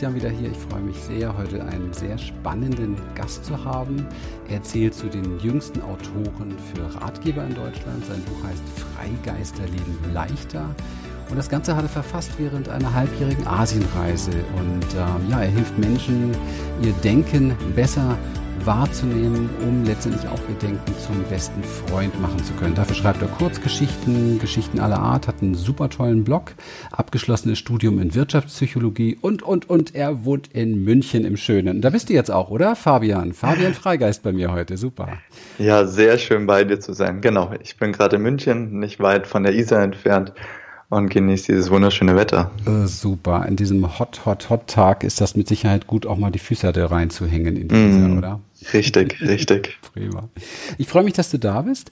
[0.00, 0.50] Christian wieder hier.
[0.50, 4.06] Ich freue mich sehr, heute einen sehr spannenden Gast zu haben.
[4.48, 8.06] Er zählt zu den jüngsten Autoren für Ratgeber in Deutschland.
[8.06, 8.62] Sein Buch heißt
[8.96, 10.74] Freigeisterleben leichter.
[11.28, 14.30] Und das Ganze hat er verfasst während einer halbjährigen Asienreise.
[14.56, 16.34] Und ähm, ja, er hilft Menschen,
[16.80, 18.16] ihr Denken besser
[18.64, 22.74] wahrzunehmen, um letztendlich auch ihr Denken zum besten Freund machen zu können.
[22.74, 26.52] Dafür schreibt er Kurzgeschichten, Geschichten aller Art, hat einen super tollen Blog,
[26.92, 31.80] abgeschlossenes Studium in Wirtschaftspsychologie und, und, und er wohnt in München im Schönen.
[31.80, 32.76] Da bist du jetzt auch, oder?
[32.76, 33.32] Fabian.
[33.32, 34.76] Fabian Freigeist bei mir heute.
[34.76, 35.08] Super.
[35.58, 37.20] Ja, sehr schön bei dir zu sein.
[37.20, 37.52] Genau.
[37.62, 40.32] Ich bin gerade in München, nicht weit von der Isar entfernt
[40.90, 42.50] und genießt dieses wunderschöne Wetter.
[42.66, 43.46] Äh, super.
[43.46, 46.70] In diesem Hot, Hot, Hot Tag ist das mit Sicherheit gut, auch mal die Füße
[46.72, 48.40] da reinzuhängen in die mm, oder?
[48.72, 49.78] Richtig, richtig.
[49.92, 50.28] Prima.
[50.78, 51.90] Ich freue mich, dass du da bist.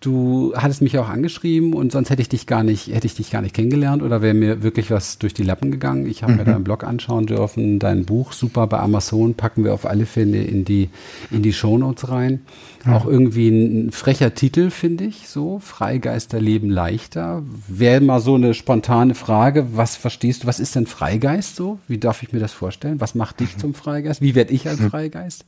[0.00, 3.32] Du hattest mich auch angeschrieben und sonst hätte ich dich gar nicht, hätte ich dich
[3.32, 6.06] gar nicht kennengelernt oder wäre mir wirklich was durch die Lappen gegangen.
[6.06, 6.38] Ich habe mhm.
[6.38, 10.40] mir deinen Blog anschauen dürfen, dein Buch super bei Amazon packen wir auf alle Fälle
[10.40, 10.88] in die
[11.32, 12.42] in die Shownotes rein.
[12.84, 12.92] Mhm.
[12.92, 17.42] Auch irgendwie ein frecher Titel finde ich, so Freigeister leben leichter.
[17.66, 20.46] Wäre mal so eine spontane Frage, was verstehst du?
[20.46, 21.78] Was ist denn Freigeist so?
[21.88, 23.00] Wie darf ich mir das vorstellen?
[23.00, 24.20] Was macht dich zum Freigeist?
[24.20, 25.44] Wie werde ich als Freigeist?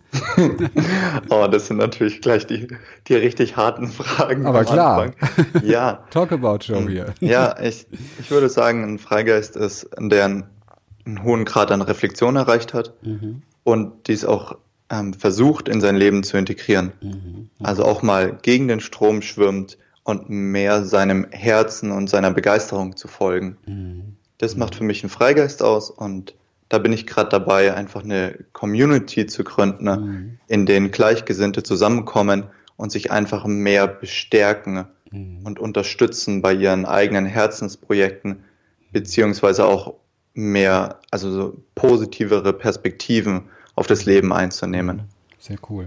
[1.28, 2.68] oh, das sind natürlich gleich die
[3.08, 4.46] die richtig harten Fragen.
[4.46, 5.02] Aber klar.
[5.02, 5.64] Anfang.
[5.64, 6.04] Ja.
[6.10, 7.14] Talk about show hier.
[7.20, 7.86] Ja, ich,
[8.18, 10.44] ich würde sagen, ein Freigeist ist, der einen,
[11.06, 13.42] einen hohen Grad an Reflexion erreicht hat mhm.
[13.64, 14.56] und dies auch
[14.90, 16.92] ähm, versucht, in sein Leben zu integrieren.
[17.00, 17.50] Mhm.
[17.62, 23.08] Also auch mal gegen den Strom schwimmt und mehr seinem Herzen und seiner Begeisterung zu
[23.08, 23.56] folgen.
[23.66, 24.16] Mhm.
[24.38, 26.34] Das macht für mich einen Freigeist aus und
[26.68, 30.38] da bin ich gerade dabei, einfach eine Community zu gründen, mhm.
[30.46, 32.44] in denen Gleichgesinnte zusammenkommen
[32.76, 35.40] und sich einfach mehr bestärken mhm.
[35.44, 38.44] und unterstützen bei ihren eigenen Herzensprojekten,
[38.92, 39.94] beziehungsweise auch
[40.34, 43.42] mehr, also so positivere Perspektiven
[43.80, 45.04] auf das Leben einzunehmen.
[45.38, 45.86] Sehr cool.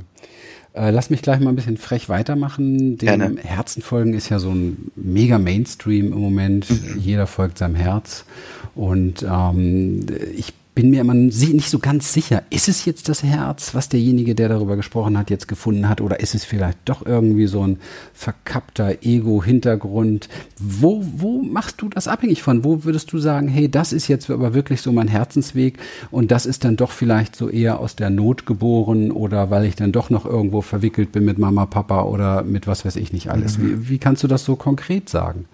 [0.73, 2.97] Äh, lass mich gleich mal ein bisschen frech weitermachen.
[2.97, 3.35] Dem Gerne.
[3.43, 6.69] Herzen folgen ist ja so ein mega Mainstream im Moment.
[6.71, 6.99] Mhm.
[6.99, 8.25] Jeder folgt seinem Herz.
[8.73, 13.75] Und ähm, ich bin mir immer nicht so ganz sicher, ist es jetzt das Herz,
[13.75, 17.45] was derjenige, der darüber gesprochen hat, jetzt gefunden hat, oder ist es vielleicht doch irgendwie
[17.45, 17.79] so ein
[18.13, 20.29] verkappter Ego-Hintergrund?
[20.59, 22.63] Wo, wo machst du das abhängig von?
[22.63, 25.77] Wo würdest du sagen, hey, das ist jetzt aber wirklich so mein Herzensweg
[26.09, 29.75] und das ist dann doch vielleicht so eher aus der Not geboren oder weil ich
[29.75, 33.29] dann doch noch irgendwo verwickelt bin mit Mama, Papa oder mit was weiß ich nicht
[33.29, 33.61] alles?
[33.61, 35.45] Wie, wie kannst du das so konkret sagen?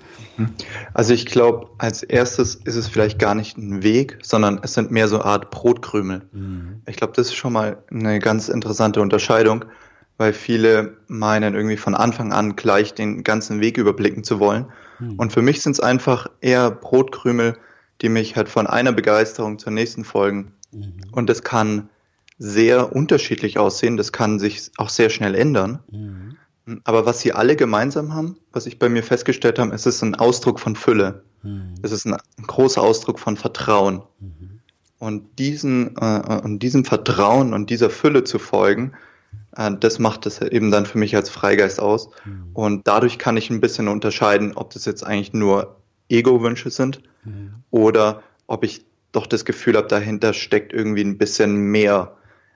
[0.94, 4.92] Also ich glaube, als erstes ist es vielleicht gar nicht ein Weg, sondern es sind
[4.92, 6.22] mehr so eine Art Brotkrümel.
[6.32, 6.82] Mhm.
[6.88, 9.66] Ich glaube, das ist schon mal eine ganz interessante Unterscheidung,
[10.18, 14.68] weil viele meinen irgendwie von Anfang an gleich den ganzen Weg überblicken zu wollen.
[15.00, 15.16] Mhm.
[15.16, 17.58] Und für mich sind es einfach eher Brotkrümel,
[18.02, 20.54] die mich halt von einer Begeisterung zur nächsten folgen.
[20.72, 20.94] Mhm.
[21.12, 21.90] Und das kann
[22.38, 25.80] sehr unterschiedlich aussehen, das kann sich auch sehr schnell ändern.
[25.92, 26.38] Mhm.
[26.84, 30.16] Aber was sie alle gemeinsam haben, was ich bei mir festgestellt habe, ist es ein
[30.16, 31.24] Ausdruck von Fülle.
[31.44, 31.76] Mhm.
[31.82, 34.04] Es ist ein, ein, großer Ausdruck von Vertrauen.
[34.20, 34.49] Mhm.
[35.00, 38.94] Und diesen, äh, und diesem Vertrauen und dieser Fülle zu folgen,
[39.56, 42.10] äh, das macht es eben dann für mich als Freigeist aus.
[42.26, 42.50] Mhm.
[42.54, 45.78] Und dadurch kann ich ein bisschen unterscheiden, ob das jetzt eigentlich nur
[46.10, 47.56] Ego-Wünsche sind mhm.
[47.72, 52.16] oder ob ich doch das Gefühl habe, dahinter steckt irgendwie ein bisschen mehr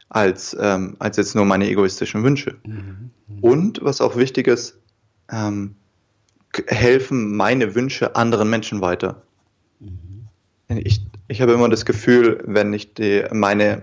[0.09, 2.57] als, ähm, als jetzt nur meine egoistischen Wünsche.
[2.65, 3.11] Mhm.
[3.41, 4.79] Und was auch wichtig ist,
[5.31, 5.75] ähm,
[6.67, 9.23] helfen meine Wünsche anderen Menschen weiter.
[9.79, 10.27] Mhm.
[10.69, 11.01] Ich,
[11.33, 13.81] ich habe immer das Gefühl, wenn ich die, meine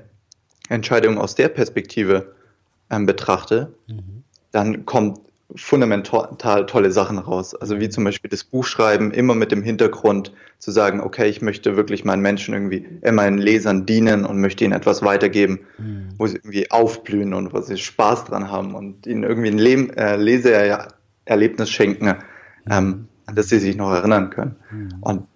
[0.68, 2.32] Entscheidung aus der Perspektive
[2.90, 4.22] ähm, betrachte, mhm.
[4.52, 5.18] dann kommt
[5.56, 7.56] fundamental tolle Sachen raus.
[7.56, 11.76] Also wie zum Beispiel das Buchschreiben, immer mit dem Hintergrund zu sagen, okay, ich möchte
[11.76, 16.10] wirklich meinen Menschen irgendwie, äh, meinen Lesern dienen und möchte ihnen etwas weitergeben, mhm.
[16.18, 19.90] wo sie irgendwie aufblühen und wo sie Spaß dran haben und ihnen irgendwie ein Leben,
[19.94, 22.14] äh, Leseerlebnis schenken, mhm.
[22.70, 24.54] ähm, an das sie sich noch erinnern können.
[24.70, 24.88] Mhm.
[25.00, 25.26] Und,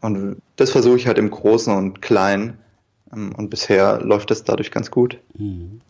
[0.00, 2.58] und das versuche ich halt im Großen und Kleinen.
[3.12, 5.18] Ähm, und bisher läuft es dadurch ganz gut.
[5.36, 5.80] Mhm.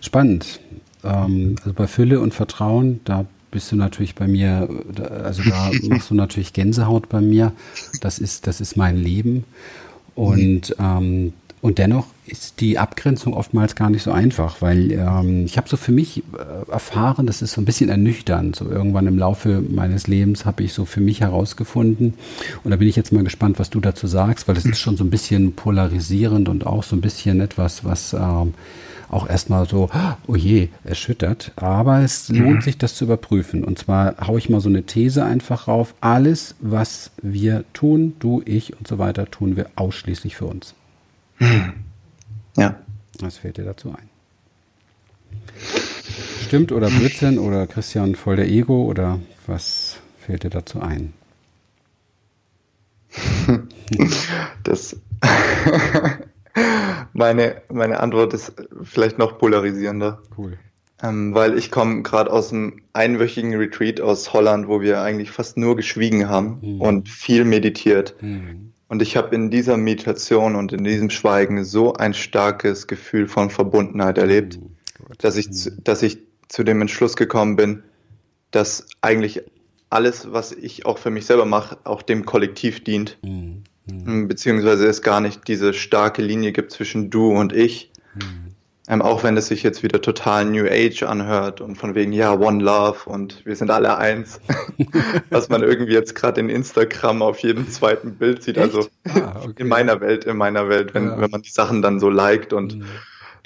[0.00, 0.60] Spannend.
[1.04, 4.68] Ähm, also bei Fülle und Vertrauen, da bist du natürlich bei mir,
[5.24, 7.52] also da machst du natürlich Gänsehaut bei mir.
[8.00, 9.44] Das ist, das ist mein Leben.
[10.14, 15.58] Und, ähm, und dennoch ist die Abgrenzung oftmals gar nicht so einfach, weil ähm, ich
[15.58, 18.56] habe so für mich äh, erfahren, das ist so ein bisschen ernüchternd.
[18.56, 22.14] So irgendwann im Laufe meines Lebens habe ich so für mich herausgefunden.
[22.64, 24.96] Und da bin ich jetzt mal gespannt, was du dazu sagst, weil das ist schon
[24.96, 28.54] so ein bisschen polarisierend und auch so ein bisschen etwas, was ähm,
[29.10, 29.90] auch erstmal so,
[30.26, 31.52] oh je, erschüttert.
[31.56, 32.62] Aber es lohnt mhm.
[32.62, 33.64] sich, das zu überprüfen.
[33.64, 35.94] Und zwar haue ich mal so eine These einfach rauf.
[36.00, 40.74] Alles, was wir tun, du, ich und so weiter, tun wir ausschließlich für uns.
[42.56, 42.78] Ja.
[43.20, 44.08] Was fällt dir dazu ein?
[46.46, 51.12] Stimmt oder Blödsinn oder Christian voll der Ego oder was fällt dir dazu ein?
[54.62, 54.96] Das
[57.12, 58.52] meine, meine Antwort ist
[58.82, 60.22] vielleicht noch polarisierender.
[60.36, 60.58] Cool.
[61.02, 65.56] Ähm, weil ich komme gerade aus einem einwöchigen Retreat aus Holland, wo wir eigentlich fast
[65.56, 66.80] nur geschwiegen haben mhm.
[66.80, 68.16] und viel meditiert.
[68.20, 68.72] Mhm.
[68.90, 73.48] Und ich habe in dieser Meditation und in diesem Schweigen so ein starkes Gefühl von
[73.48, 74.74] Verbundenheit erlebt, mhm.
[75.18, 75.48] dass ich,
[75.84, 77.84] dass ich zu dem Entschluss gekommen bin,
[78.50, 79.44] dass eigentlich
[79.90, 83.16] alles, was ich auch für mich selber mache, auch dem Kollektiv dient.
[83.22, 83.62] Mhm.
[83.86, 84.26] Mhm.
[84.26, 87.92] Beziehungsweise es gar nicht diese starke Linie gibt zwischen du und ich.
[88.16, 88.49] Mhm.
[88.90, 92.32] Ähm, auch wenn es sich jetzt wieder total New Age anhört und von wegen, ja,
[92.32, 94.40] One Love und wir sind alle eins.
[95.30, 98.56] was man irgendwie jetzt gerade in Instagram auf jedem zweiten Bild sieht.
[98.56, 98.74] Echt?
[98.74, 99.52] Also ah, okay.
[99.58, 101.20] in meiner Welt, in meiner Welt, wenn, ja.
[101.20, 102.84] wenn man die Sachen dann so liked und mhm.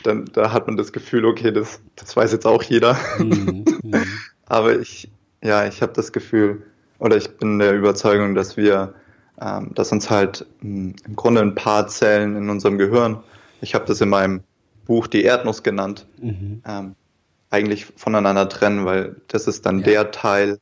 [0.02, 2.96] dann da hat man das Gefühl, okay, das, das weiß jetzt auch jeder.
[3.18, 3.66] Mhm.
[3.82, 4.02] Mhm.
[4.46, 5.10] Aber ich,
[5.42, 6.62] ja, ich habe das Gefühl,
[6.98, 8.94] oder ich bin der Überzeugung, dass wir,
[9.38, 13.22] ähm, dass uns halt mh, hm, im Grunde ein paar Zellen in unserem Gehirn,
[13.60, 14.40] ich habe das in meinem
[14.86, 16.62] Buch Die Erdnuss genannt, mhm.
[16.66, 16.94] ähm,
[17.50, 19.84] eigentlich voneinander trennen, weil das ist dann ja.
[19.84, 20.58] der Teil,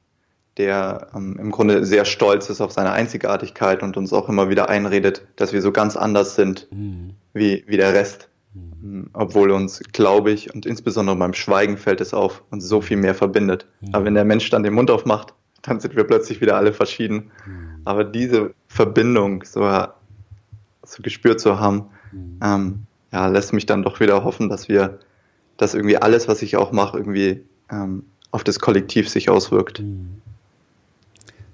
[0.56, 4.68] der ähm, im Grunde sehr stolz ist auf seine Einzigartigkeit und uns auch immer wieder
[4.68, 7.14] einredet, dass wir so ganz anders sind mhm.
[7.32, 8.28] wie, wie der Rest.
[8.54, 8.72] Mhm.
[8.82, 12.98] Hm, obwohl uns, glaube ich, und insbesondere beim Schweigen fällt es auf, uns so viel
[12.98, 13.66] mehr verbindet.
[13.80, 13.94] Mhm.
[13.94, 17.30] Aber wenn der Mensch dann den Mund aufmacht, dann sind wir plötzlich wieder alle verschieden.
[17.46, 17.80] Mhm.
[17.84, 19.62] Aber diese Verbindung so,
[20.82, 21.86] so gespürt zu haben,
[22.42, 24.98] ähm, ja, lässt mich dann doch wieder hoffen, dass wir,
[25.56, 29.80] dass irgendwie alles, was ich auch mache, irgendwie ähm, auf das Kollektiv sich auswirkt.
[29.80, 30.22] Mhm.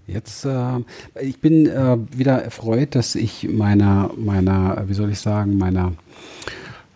[0.07, 0.81] Jetzt, äh,
[1.21, 5.93] ich bin äh, wieder erfreut, dass ich meiner, meiner, wie soll ich sagen, meiner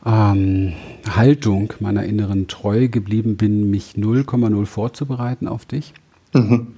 [0.06, 0.72] ähm,
[1.14, 5.92] Haltung, meiner inneren Treue geblieben bin, mich 0,0 vorzubereiten auf dich.
[6.32, 6.68] Mhm.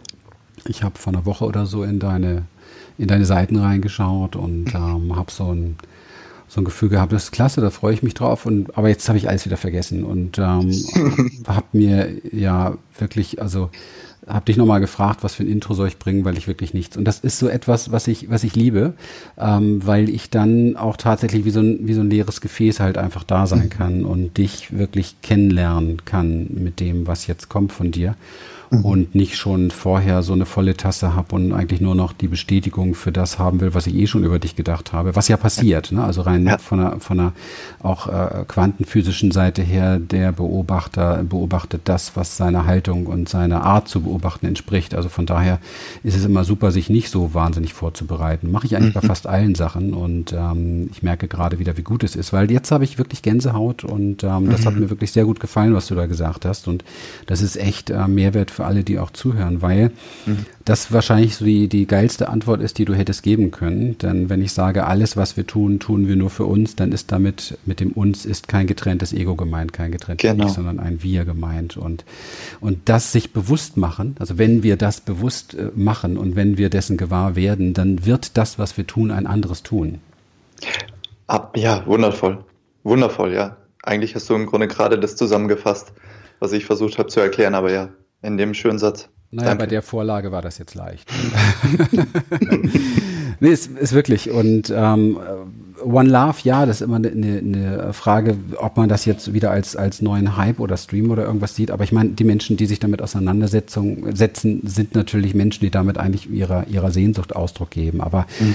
[0.66, 2.46] Ich habe vor einer Woche oder so in deine,
[2.98, 5.76] in deine Seiten reingeschaut und ähm, habe so ein,
[6.48, 8.46] so ein Gefühl gehabt, das ist klasse, da freue ich mich drauf.
[8.46, 10.72] Und, aber jetzt habe ich alles wieder vergessen und ähm,
[11.46, 13.70] habe mir ja wirklich, also
[14.26, 16.96] habe dich nochmal gefragt, was für ein Intro soll ich bringen, weil ich wirklich nichts.
[16.96, 18.94] Und das ist so etwas, was ich, was ich liebe,
[19.38, 22.96] ähm, weil ich dann auch tatsächlich wie so, ein, wie so ein leeres Gefäß halt
[22.96, 27.90] einfach da sein kann und dich wirklich kennenlernen kann mit dem, was jetzt kommt von
[27.90, 28.16] dir
[28.70, 28.84] mhm.
[28.84, 32.94] und nicht schon vorher so eine volle Tasse habe und eigentlich nur noch die Bestätigung
[32.94, 35.92] für das haben will, was ich eh schon über dich gedacht habe, was ja passiert,
[35.92, 36.02] ne?
[36.04, 36.58] also rein ja.
[36.58, 37.32] von einer, von einer
[37.82, 43.88] auch äh, quantenphysischen Seite her, der Beobachter beobachtet das, was seiner Haltung und seiner Art
[43.88, 44.94] zu beobachten entspricht.
[44.94, 45.58] Also von daher
[46.02, 48.50] ist es immer super, sich nicht so wahnsinnig vorzubereiten.
[48.50, 49.00] Mache ich eigentlich mhm.
[49.00, 52.50] bei fast allen Sachen und ähm, ich merke gerade wieder, wie gut es ist, weil
[52.50, 54.66] jetzt habe ich wirklich Gänsehaut und ähm, das mhm.
[54.66, 56.84] hat mir wirklich sehr gut gefallen, was du da gesagt hast und
[57.26, 59.90] das ist echt äh, Mehrwert für alle, die auch zuhören, weil
[60.24, 60.46] mhm.
[60.64, 63.98] das wahrscheinlich so die, die geilste Antwort ist, die du hättest geben können.
[63.98, 67.12] Denn wenn ich sage, alles, was wir tun, tun wir nur für uns, dann ist
[67.12, 70.46] damit, mit dem uns ist kein getrenntes Ego gemeint, kein getrenntes genau.
[70.46, 71.76] Ich, sondern ein Wir gemeint.
[71.76, 72.04] Und,
[72.60, 76.70] und das sich bewusst machen, also wenn wir das bewusst äh, machen und wenn wir
[76.70, 80.00] dessen gewahr werden, dann wird das, was wir tun, ein anderes tun.
[81.26, 82.44] Ab, ja, wundervoll.
[82.84, 83.56] Wundervoll, ja.
[83.82, 85.92] Eigentlich hast du im Grunde gerade das zusammengefasst,
[86.38, 87.88] was ich versucht habe zu erklären, aber ja,
[88.24, 89.08] in dem schönen Satz.
[89.30, 89.64] Naja, Danke.
[89.64, 91.10] bei der Vorlage war das jetzt leicht.
[93.40, 94.30] nee, ist, ist wirklich.
[94.30, 95.18] Und ähm,
[95.84, 99.76] One Love, ja, das ist immer eine, eine Frage, ob man das jetzt wieder als,
[99.76, 101.70] als neuen Hype oder Stream oder irgendwas sieht.
[101.70, 106.30] Aber ich meine, die Menschen, die sich damit auseinandersetzen, sind natürlich Menschen, die damit eigentlich
[106.30, 108.00] ihrer, ihrer Sehnsucht Ausdruck geben.
[108.00, 108.54] Aber mhm.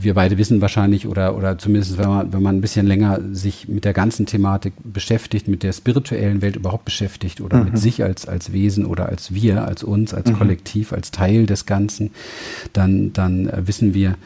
[0.00, 3.68] wir beide wissen wahrscheinlich oder, oder zumindest, wenn man, wenn man ein bisschen länger sich
[3.68, 7.64] mit der ganzen Thematik beschäftigt, mit der spirituellen Welt überhaupt beschäftigt oder mhm.
[7.64, 10.38] mit sich als, als Wesen oder als wir, als uns, als mhm.
[10.38, 12.10] Kollektiv, als Teil des Ganzen,
[12.72, 14.16] dann, dann wissen wir,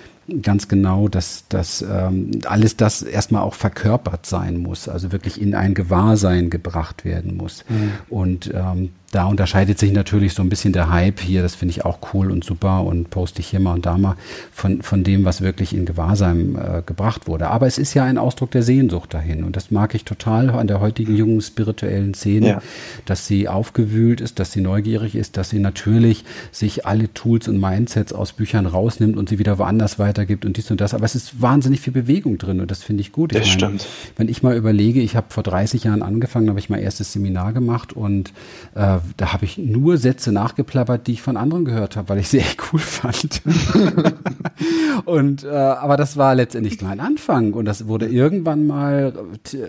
[0.42, 5.54] ganz genau, dass, dass ähm, alles das erstmal auch verkörpert sein muss, also wirklich in
[5.54, 7.64] ein Gewahrsein gebracht werden muss.
[7.68, 7.92] Mhm.
[8.08, 11.84] Und ähm, da unterscheidet sich natürlich so ein bisschen der Hype hier, das finde ich
[11.84, 14.16] auch cool und super und poste ich hier mal und da mal
[14.52, 17.48] von, von dem, was wirklich in Gewahrsam äh, gebracht wurde.
[17.48, 20.66] Aber es ist ja ein Ausdruck der Sehnsucht dahin und das mag ich total an
[20.66, 22.62] der heutigen jungen spirituellen Szene, ja.
[23.06, 27.58] dass sie aufgewühlt ist, dass sie neugierig ist, dass sie natürlich sich alle Tools und
[27.58, 30.92] Mindsets aus Büchern rausnimmt und sie wieder woanders weitergibt und dies und das.
[30.92, 33.34] Aber es ist wahnsinnig viel Bewegung drin und das finde ich gut.
[33.34, 33.86] Das ich meine, stimmt.
[34.16, 37.54] Wenn ich mal überlege, ich habe vor 30 Jahren angefangen, habe ich mein erstes Seminar
[37.54, 38.34] gemacht und
[38.74, 42.28] äh, da, habe ich nur Sätze nachgeplappert, die ich von anderen gehört habe, weil ich
[42.28, 43.42] sie echt cool fand.
[45.04, 49.12] Und äh, aber das war letztendlich nur ein Anfang und das wurde irgendwann mal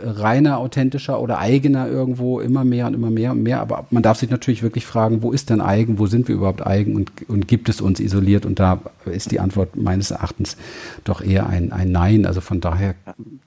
[0.03, 3.62] reiner, authentischer oder eigener irgendwo immer mehr und immer mehr und mehr.
[3.62, 6.65] Aber man darf sich natürlich wirklich fragen, wo ist denn eigen, wo sind wir überhaupt
[6.65, 8.45] eigen und, und gibt es uns isoliert?
[8.45, 10.57] Und da ist die Antwort meines Erachtens
[11.03, 12.25] doch eher ein, ein Nein.
[12.25, 12.95] Also von daher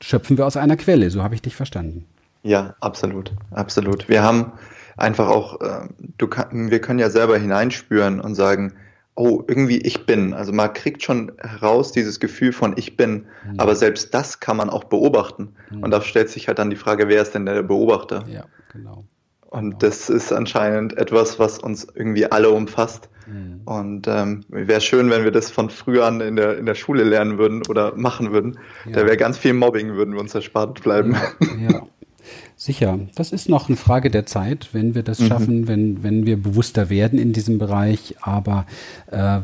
[0.01, 1.11] schöpfen wir aus einer Quelle.
[1.11, 2.05] So habe ich dich verstanden.
[2.43, 4.09] Ja, absolut, absolut.
[4.09, 4.53] Wir haben
[4.97, 8.75] einfach auch, äh, du kann, wir können ja selber hineinspüren und sagen,
[9.15, 10.33] oh, irgendwie ich bin.
[10.33, 13.59] Also man kriegt schon heraus dieses Gefühl von ich bin, mhm.
[13.59, 15.55] aber selbst das kann man auch beobachten.
[15.71, 15.83] Mhm.
[15.83, 18.25] Und da stellt sich halt dann die Frage, wer ist denn der Beobachter?
[18.29, 19.05] Ja, genau.
[19.51, 19.79] Und genau.
[19.81, 23.11] das ist anscheinend etwas, was uns irgendwie alle umfasst.
[23.27, 23.61] Mhm.
[23.67, 27.05] Und ähm, wäre schön, wenn wir das von früh an in der, in der Schule
[27.05, 28.59] lernen würden oder machen würden.
[28.87, 28.93] Ja.
[28.93, 31.17] Da wäre ganz viel Mobbing, würden wir uns erspart bleiben.
[31.59, 31.87] Ja, ja.
[32.65, 35.27] Sicher, das ist noch eine Frage der Zeit, wenn wir das mhm.
[35.27, 38.15] schaffen, wenn, wenn wir bewusster werden in diesem Bereich.
[38.21, 38.67] Aber
[39.11, 39.41] äh,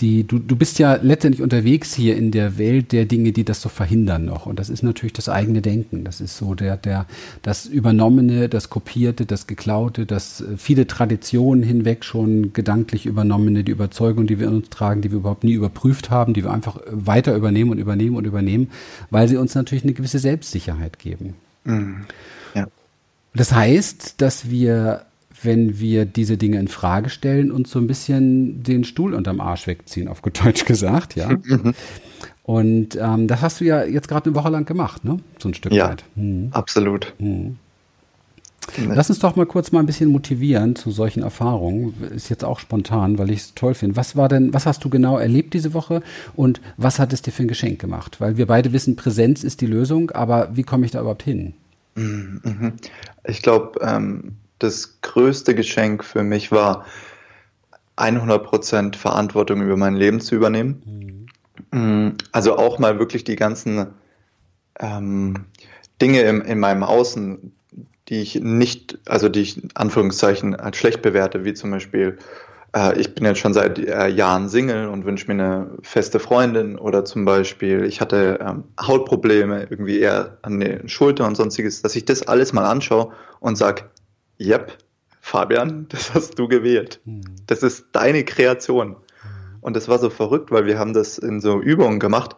[0.00, 3.62] die, du, du bist ja letztendlich unterwegs hier in der Welt der Dinge, die das
[3.62, 4.44] so verhindern noch.
[4.44, 6.04] Und das ist natürlich das eigene Denken.
[6.04, 7.06] Das ist so der, der,
[7.40, 13.72] das Übernommene, das Kopierte, das Geklaute, das äh, viele Traditionen hinweg schon gedanklich übernommene, die
[13.72, 16.82] Überzeugung, die wir in uns tragen, die wir überhaupt nie überprüft haben, die wir einfach
[16.90, 18.68] weiter übernehmen und übernehmen und übernehmen,
[19.08, 21.36] weil sie uns natürlich eine gewisse Selbstsicherheit geben.
[21.66, 22.06] Mhm.
[22.54, 22.66] Ja.
[23.34, 25.04] Das heißt, dass wir,
[25.42, 29.66] wenn wir diese Dinge in Frage stellen, uns so ein bisschen den Stuhl unterm Arsch
[29.66, 31.28] wegziehen, auf gut Deutsch gesagt, ja.
[31.28, 31.74] Mhm.
[32.42, 35.18] Und ähm, das hast du ja jetzt gerade eine Woche lang gemacht, ne?
[35.38, 36.04] So ein Stück ja, weit.
[36.14, 36.48] Mhm.
[36.52, 37.12] Absolut.
[37.18, 37.56] Mhm.
[38.88, 41.94] Lass uns doch mal kurz mal ein bisschen motivieren zu solchen Erfahrungen.
[42.14, 43.96] Ist jetzt auch spontan, weil ich es toll finde.
[43.96, 46.02] Was war denn, was hast du genau erlebt diese Woche
[46.34, 48.20] und was hat es dir für ein Geschenk gemacht?
[48.20, 51.54] Weil wir beide wissen, Präsenz ist die Lösung, aber wie komme ich da überhaupt hin?
[51.94, 52.74] Mhm.
[53.24, 56.84] Ich glaube, ähm, das größte Geschenk für mich war,
[57.96, 61.28] 100% Verantwortung über mein Leben zu übernehmen.
[61.72, 62.14] Mhm.
[62.32, 63.86] Also auch mal wirklich die ganzen
[64.78, 65.46] ähm,
[66.00, 67.52] Dinge im, in meinem Außen,
[68.08, 72.18] die ich nicht, also die ich in Anführungszeichen als schlecht bewerte, wie zum Beispiel,
[72.74, 76.78] äh, ich bin jetzt schon seit äh, Jahren Single und wünsche mir eine feste Freundin
[76.78, 81.96] oder zum Beispiel, ich hatte ähm, Hautprobleme irgendwie eher an den Schultern und sonstiges, dass
[81.96, 83.82] ich das alles mal anschaue und sage,
[84.40, 84.78] yep,
[85.20, 87.00] Fabian, das hast du gewählt.
[87.04, 87.22] Hm.
[87.46, 88.90] Das ist deine Kreation.
[88.90, 88.96] Hm.
[89.60, 92.36] Und das war so verrückt, weil wir haben das in so Übungen gemacht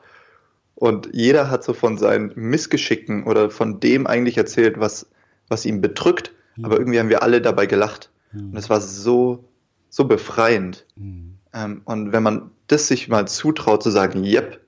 [0.79, 5.11] und jeder hat so von seinen Missgeschicken oder von dem eigentlich erzählt, was
[5.49, 6.65] was ihn bedrückt, mhm.
[6.65, 8.11] aber irgendwie haben wir alle dabei gelacht.
[8.33, 8.51] Mhm.
[8.51, 9.45] Und es war so,
[9.89, 10.87] so befreiend.
[10.97, 11.39] Mhm.
[11.53, 14.61] Ähm, und wenn man das sich mal zutraut zu sagen, yep,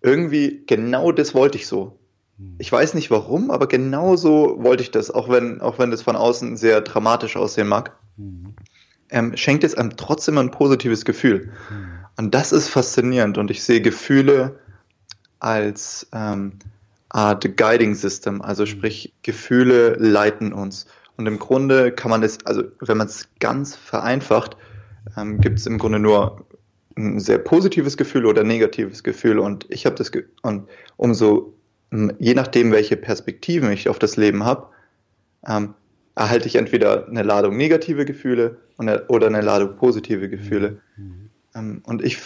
[0.00, 1.98] irgendwie genau das wollte ich so.
[2.38, 2.56] Mhm.
[2.58, 6.02] Ich weiß nicht warum, aber genau so wollte ich das, auch wenn, auch wenn das
[6.02, 7.96] von außen sehr dramatisch aussehen mag.
[8.16, 8.54] Mhm.
[9.10, 11.52] Ähm, schenkt es einem trotzdem ein positives Gefühl.
[11.70, 11.94] Mhm.
[12.16, 13.38] Und das ist faszinierend.
[13.38, 14.58] Und ich sehe Gefühle
[15.40, 16.58] als, ähm,
[17.14, 18.66] Art Guiding System, also mhm.
[18.66, 20.86] sprich Gefühle leiten uns.
[21.16, 24.56] Und im Grunde kann man es, also wenn man es ganz vereinfacht,
[25.16, 26.44] ähm, gibt es im Grunde nur
[26.96, 29.38] ein sehr positives Gefühl oder negatives Gefühl.
[29.38, 31.54] Und ich habe das, Ge und umso,
[32.18, 34.66] je nachdem, welche Perspektiven ich auf das Leben habe,
[35.46, 35.74] ähm,
[36.16, 40.80] erhalte ich entweder eine Ladung negative Gefühle oder eine Ladung positive Gefühle.
[40.96, 41.30] Mhm.
[41.54, 42.18] Ähm, und ich,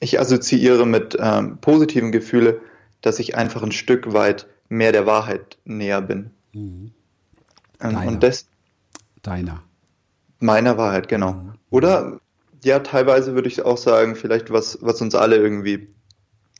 [0.00, 2.56] ich assoziiere mit ähm, positiven Gefühlen
[3.00, 6.30] dass ich einfach ein Stück weit mehr der Wahrheit näher bin.
[6.52, 6.92] Mhm.
[7.80, 8.46] Ähm, und das.
[9.22, 9.62] Deiner.
[10.38, 11.32] Meiner Wahrheit, genau.
[11.32, 11.52] Mhm.
[11.70, 12.20] Oder
[12.64, 15.88] ja, teilweise würde ich auch sagen, vielleicht was, was uns alle irgendwie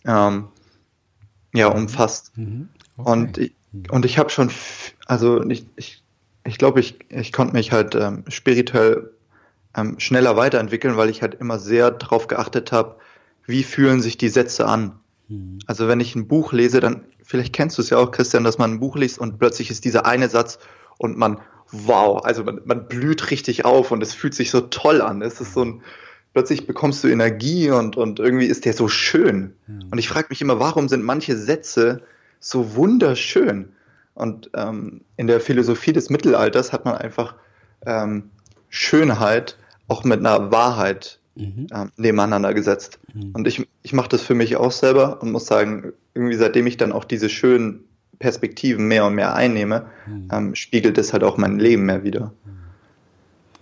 [0.04, 0.48] ähm,
[1.52, 2.36] ja, umfasst.
[2.36, 2.68] Mhm.
[2.96, 3.10] Okay.
[3.10, 3.84] Und ich, mhm.
[3.90, 4.50] und ich habe schon,
[5.06, 6.02] also ich, ich,
[6.44, 9.10] ich glaube, ich, ich konnte mich halt ähm, spirituell
[9.76, 12.96] ähm, schneller weiterentwickeln, weil ich halt immer sehr darauf geachtet habe,
[13.46, 14.98] wie fühlen sich die Sätze an.
[15.28, 15.58] Mhm.
[15.66, 18.58] Also wenn ich ein Buch lese, dann, vielleicht kennst du es ja auch, Christian, dass
[18.58, 20.58] man ein Buch liest und plötzlich ist dieser eine Satz
[20.98, 21.38] und man,
[21.72, 25.22] wow, also man, man blüht richtig auf und es fühlt sich so toll an.
[25.22, 25.82] Es ist so ein,
[26.32, 29.54] plötzlich bekommst du Energie und, und irgendwie ist der so schön.
[29.66, 29.88] Mhm.
[29.90, 32.02] Und ich frage mich immer, warum sind manche Sätze
[32.40, 33.70] so wunderschön?
[34.14, 37.34] Und ähm, in der Philosophie des Mittelalters hat man einfach
[37.84, 38.30] ähm,
[38.68, 41.66] Schönheit auch mit einer Wahrheit mhm.
[41.70, 42.98] äh, nebeneinander gesetzt.
[43.14, 43.30] Mhm.
[43.32, 46.76] Und ich, ich mache das für mich auch selber und muss sagen, irgendwie seitdem ich
[46.76, 47.84] dann auch diese schönen
[48.18, 50.28] Perspektiven mehr und mehr einnehme, mhm.
[50.32, 52.32] ähm, spiegelt es halt auch mein Leben mehr wieder.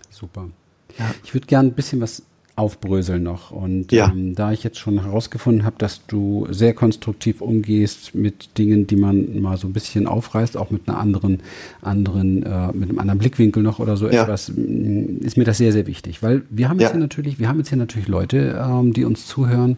[0.09, 0.49] Super.
[0.97, 1.13] Ja.
[1.23, 2.23] Ich würde gerne ein bisschen was
[2.55, 3.51] aufbröseln noch.
[3.51, 4.09] Und ja.
[4.09, 8.95] ähm, da ich jetzt schon herausgefunden habe, dass du sehr konstruktiv umgehst mit Dingen, die
[8.95, 11.41] man mal so ein bisschen aufreißt, auch mit einer anderen,
[11.81, 14.23] anderen, äh, mit einem anderen Blickwinkel noch oder so ja.
[14.23, 16.23] etwas, mm, ist mir das sehr, sehr wichtig.
[16.23, 16.93] Weil wir haben jetzt ja.
[16.93, 19.77] hier natürlich, wir haben jetzt hier natürlich Leute, ähm, die uns zuhören,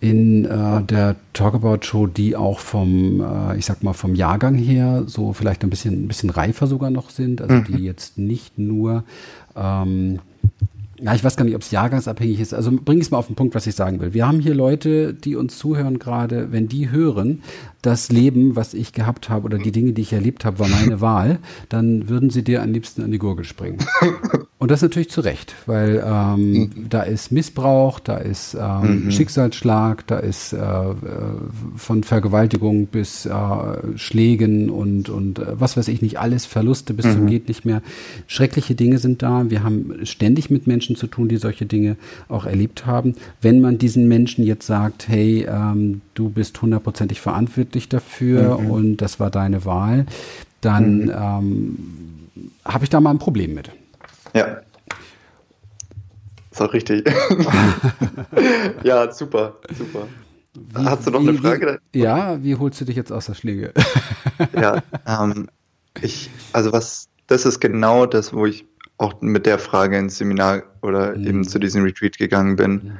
[0.00, 5.04] in äh, der Talkabout Show, die auch vom, äh, ich sag mal, vom Jahrgang her
[5.06, 7.64] so vielleicht ein bisschen, ein bisschen reifer sogar noch sind, also mhm.
[7.64, 9.04] die jetzt nicht nur
[9.56, 10.18] ähm,
[11.00, 12.54] ja, ich weiß gar nicht, ob es jahrgangsabhängig ist.
[12.54, 14.14] Also bring es mal auf den Punkt, was ich sagen will.
[14.14, 17.42] Wir haben hier Leute, die uns zuhören gerade, wenn die hören,
[17.86, 21.00] das Leben, was ich gehabt habe oder die Dinge, die ich erlebt habe, war meine
[21.00, 21.38] Wahl,
[21.68, 23.78] dann würden sie dir am liebsten an die Gurgel springen.
[24.58, 26.70] Und das natürlich zu Recht, weil ähm, mhm.
[26.88, 29.10] da ist Missbrauch, da ist ähm, mhm.
[29.10, 30.94] Schicksalsschlag, da ist äh, äh,
[31.76, 33.32] von Vergewaltigung bis äh,
[33.96, 37.12] Schlägen und, und äh, was weiß ich nicht, alles Verluste bis mhm.
[37.12, 37.82] zum geht nicht mehr.
[38.26, 39.50] Schreckliche Dinge sind da.
[39.50, 41.96] Wir haben ständig mit Menschen zu tun, die solche Dinge
[42.28, 43.14] auch erlebt haben.
[43.42, 48.70] Wenn man diesen Menschen jetzt sagt, hey, ähm, du bist hundertprozentig verantwortlich dafür mhm.
[48.70, 50.06] und das war deine Wahl,
[50.60, 51.10] dann mhm.
[51.10, 53.70] ähm, habe ich da mal ein Problem mit.
[54.34, 54.60] Ja.
[56.50, 57.06] Ist auch richtig.
[58.82, 60.06] ja, super, super.
[60.54, 61.80] Wie, Hast du noch wie, eine Frage?
[61.92, 63.72] Wie, ja, wie holst du dich jetzt aus der Schlinge?
[64.54, 65.48] ja, ähm,
[66.00, 68.64] ich, also was, das ist genau das, wo ich
[68.98, 71.26] auch mit der Frage ins Seminar oder mhm.
[71.26, 72.92] eben zu diesem Retreat gegangen bin mhm.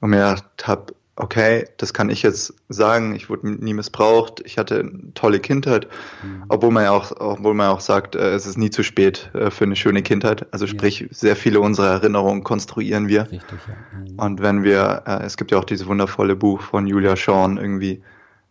[0.00, 4.56] und mir gedacht habe, okay, das kann ich jetzt sagen, ich wurde nie missbraucht, ich
[4.56, 5.88] hatte eine tolle Kindheit,
[6.22, 6.44] mhm.
[6.48, 9.50] obwohl man ja auch, obwohl man auch sagt, äh, es ist nie zu spät äh,
[9.50, 10.46] für eine schöne Kindheit.
[10.52, 11.06] Also sprich, ja.
[11.10, 13.30] sehr viele unserer Erinnerungen konstruieren wir.
[13.30, 13.98] Richtig, ja.
[13.98, 14.18] Mhm.
[14.18, 18.02] Und wenn wir, äh, es gibt ja auch dieses wundervolle Buch von Julia Shawn irgendwie,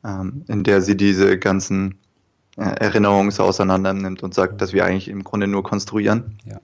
[0.03, 1.98] ähm, in der sie diese ganzen
[2.58, 6.38] Erinnerungen so auseinander nimmt und sagt, dass wir eigentlich im Grunde nur konstruieren.
[6.44, 6.60] Ja.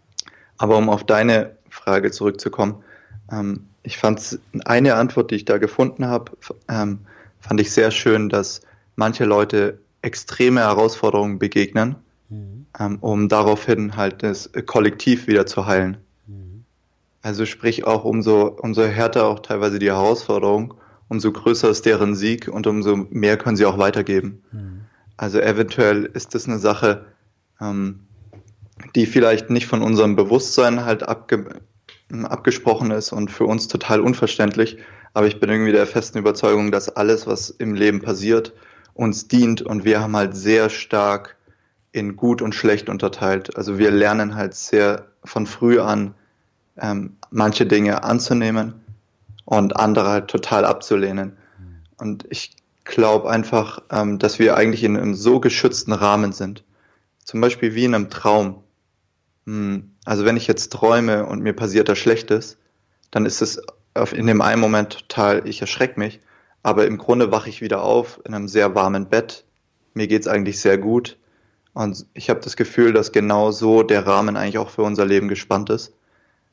[0.58, 2.84] Aber um auf deine Frage zurückzukommen,
[3.32, 6.34] ähm, ich fand eine Antwort, die ich da gefunden habe,
[6.67, 7.00] ähm,
[7.39, 8.60] fand ich sehr schön, dass
[8.98, 11.96] manche Leute extreme Herausforderungen begegnen,
[12.27, 12.65] mhm.
[12.77, 15.96] ähm, um daraufhin halt das Kollektiv wieder zu heilen.
[16.27, 16.65] Mhm.
[17.22, 20.74] Also sprich auch umso, umso härter auch teilweise die Herausforderung,
[21.07, 24.44] umso größer ist deren Sieg und umso mehr können sie auch weitergeben.
[24.51, 24.81] Mhm.
[25.16, 27.05] Also eventuell ist das eine Sache,
[27.61, 28.01] ähm,
[28.96, 31.61] die vielleicht nicht von unserem Bewusstsein halt abge
[32.11, 34.77] abgesprochen ist und für uns total unverständlich.
[35.13, 38.53] Aber ich bin irgendwie der festen Überzeugung, dass alles, was im Leben passiert,
[38.93, 41.35] uns dient und wir haben halt sehr stark
[41.91, 43.55] in gut und schlecht unterteilt.
[43.57, 46.13] Also wir lernen halt sehr von früh an,
[46.77, 48.74] ähm, manche Dinge anzunehmen
[49.46, 51.37] und andere halt total abzulehnen.
[51.98, 56.63] Und ich glaube einfach, ähm, dass wir eigentlich in einem so geschützten Rahmen sind.
[57.24, 58.63] Zum Beispiel wie in einem Traum.
[59.48, 62.57] Hm, also wenn ich jetzt träume und mir passiert da Schlechtes,
[63.10, 63.60] dann ist es
[64.12, 66.20] in dem einen Moment total, ich erschrecke mich,
[66.62, 69.46] aber im Grunde wache ich wieder auf in einem sehr warmen Bett.
[69.94, 71.18] Mir geht es eigentlich sehr gut.
[71.74, 75.29] Und ich habe das Gefühl, dass genau so der Rahmen eigentlich auch für unser Leben
[75.29, 75.94] gespannt ist.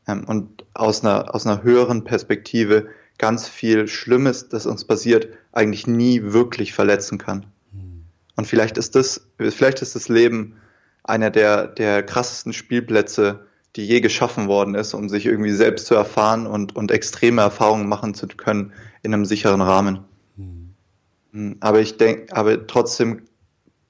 [0.07, 5.87] Ähm, und aus einer, aus einer höheren Perspektive ganz viel Schlimmes, das uns passiert, eigentlich
[5.87, 7.46] nie wirklich verletzen kann.
[7.72, 8.04] Hm.
[8.37, 10.57] Und vielleicht ist das, vielleicht ist das Leben
[11.04, 15.94] einer der, der krassesten Spielplätze, die je geschaffen worden ist, um sich irgendwie selbst zu
[15.94, 20.00] erfahren und, und extreme Erfahrungen machen zu können in einem sicheren Rahmen.
[20.36, 21.56] Mhm.
[21.60, 23.22] Aber ich denke, aber trotzdem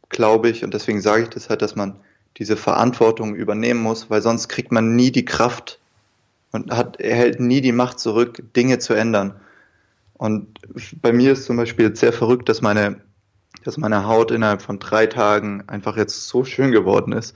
[0.09, 1.97] glaube ich, und deswegen sage ich das halt, dass man
[2.37, 5.79] diese Verantwortung übernehmen muss, weil sonst kriegt man nie die Kraft
[6.53, 9.35] und hat, erhält nie die Macht zurück, Dinge zu ändern.
[10.15, 10.61] Und
[11.03, 13.01] bei mir ist zum Beispiel jetzt sehr verrückt, dass meine
[13.63, 17.35] dass meine Haut innerhalb von drei Tagen einfach jetzt so schön geworden ist,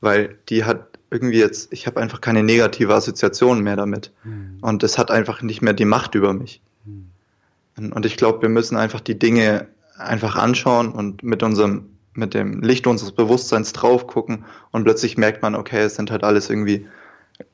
[0.00, 4.12] weil die hat irgendwie jetzt, ich habe einfach keine negative Assoziation mehr damit.
[4.24, 4.58] Mhm.
[4.60, 6.60] Und es hat einfach nicht mehr die Macht über mich.
[6.84, 7.92] Mhm.
[7.92, 12.60] Und ich glaube, wir müssen einfach die Dinge einfach anschauen und mit unserem, mit dem
[12.62, 16.86] Licht unseres Bewusstseins drauf gucken und plötzlich merkt man, okay, es sind halt alles irgendwie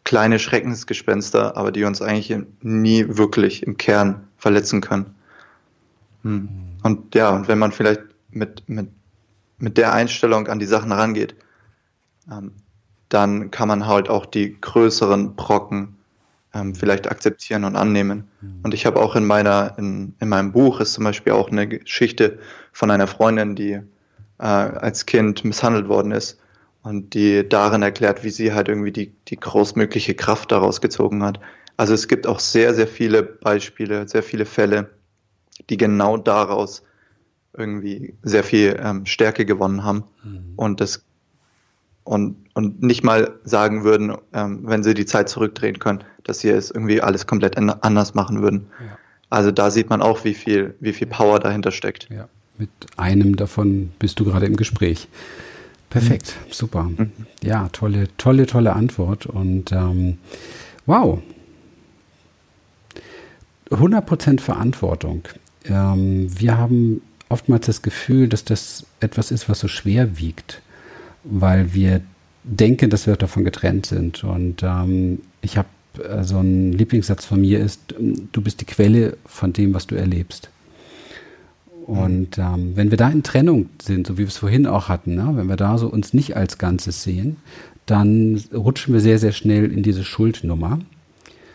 [0.05, 5.15] kleine Schreckensgespenster, aber die uns eigentlich nie wirklich im Kern verletzen können.
[6.23, 6.49] Hm.
[6.83, 8.89] Und ja, und wenn man vielleicht mit, mit,
[9.59, 11.35] mit der Einstellung an die Sachen rangeht,
[12.31, 12.53] ähm,
[13.09, 15.97] dann kann man halt auch die größeren Brocken
[16.55, 18.29] ähm, vielleicht akzeptieren und annehmen.
[18.41, 18.61] Mhm.
[18.63, 21.69] Und ich habe auch in meiner, in, in meinem Buch ist zum Beispiel auch eine
[21.69, 22.39] Geschichte
[22.73, 23.73] von einer Freundin, die
[24.39, 26.41] äh, als Kind misshandelt worden ist
[26.83, 31.39] und die darin erklärt, wie sie halt irgendwie die, die großmögliche Kraft daraus gezogen hat.
[31.77, 34.91] Also es gibt auch sehr, sehr viele Beispiele, sehr viele Fälle,
[35.71, 36.83] die genau daraus
[37.57, 40.53] irgendwie sehr viel ähm, Stärke gewonnen haben mhm.
[40.57, 41.05] und das
[42.05, 46.49] und, und nicht mal sagen würden, ähm, wenn sie die Zeit zurückdrehen können, dass sie
[46.49, 48.67] es irgendwie alles komplett anders machen würden.
[48.81, 48.99] Ja.
[49.31, 52.09] Also da sieht man auch, wie viel, wie viel Power dahinter steckt.
[52.11, 55.09] Ja, mit einem davon bist du gerade im Gespräch.
[55.91, 56.53] Perfekt, mhm.
[56.53, 56.83] super.
[56.85, 57.13] Mhm.
[57.43, 59.27] Ja, tolle, tolle, tolle Antwort.
[59.27, 60.19] Und ähm,
[60.87, 61.23] wow,
[63.71, 65.23] 100% Verantwortung.
[65.67, 70.61] Ähm, wir haben oftmals das Gefühl, dass das etwas ist, was so schwer wiegt,
[71.25, 72.01] weil wir
[72.45, 74.25] denken, dass wir davon getrennt sind.
[74.25, 75.69] Und ähm, ich habe
[76.03, 79.95] äh, so ein Lieblingssatz von mir ist, du bist die Quelle von dem, was du
[79.95, 80.51] erlebst.
[81.87, 85.17] Und ähm, wenn wir da in Trennung sind, so wie wir es vorhin auch hatten,
[85.17, 85.33] ne?
[85.35, 87.39] wenn wir da so uns nicht als Ganzes sehen,
[87.87, 90.79] dann rutschen wir sehr, sehr schnell in diese Schuldnummer.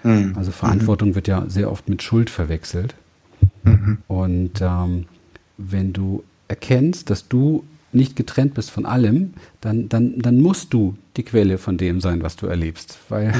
[0.03, 0.33] Mhm.
[0.35, 1.15] Also Verantwortung mhm.
[1.15, 2.95] wird ja sehr oft mit Schuld verwechselt.
[3.67, 3.97] Mhm.
[4.07, 5.05] Und ähm,
[5.57, 7.63] wenn du erkennst, dass du
[7.97, 12.21] nicht getrennt bist von allem, dann, dann, dann musst du die Quelle von dem sein,
[12.21, 13.33] was du erlebst, weil,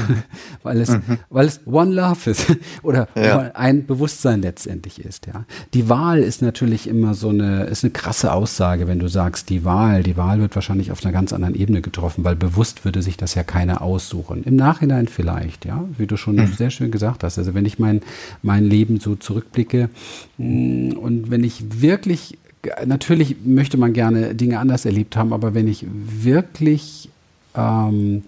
[0.62, 1.18] weil, es, mhm.
[1.30, 2.46] weil es One Love ist
[2.82, 3.52] oder ja.
[3.54, 5.26] ein Bewusstsein letztendlich ist.
[5.26, 5.44] Ja.
[5.74, 9.64] Die Wahl ist natürlich immer so eine, ist eine krasse Aussage, wenn du sagst, die
[9.64, 13.16] Wahl, die Wahl wird wahrscheinlich auf einer ganz anderen Ebene getroffen, weil bewusst würde sich
[13.16, 14.42] das ja keiner aussuchen.
[14.42, 16.48] Im Nachhinein vielleicht, ja, wie du schon mhm.
[16.48, 17.38] sehr schön gesagt hast.
[17.38, 18.02] Also wenn ich mein,
[18.42, 19.88] mein Leben so zurückblicke
[20.36, 22.38] mm, und wenn ich wirklich
[22.86, 27.08] natürlich möchte man gerne Dinge anders erlebt haben, aber wenn ich wirklich
[27.54, 28.22] ähm,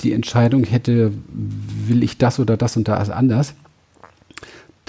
[0.00, 1.12] die Entscheidung hätte,
[1.86, 3.54] will ich das oder das und das anders,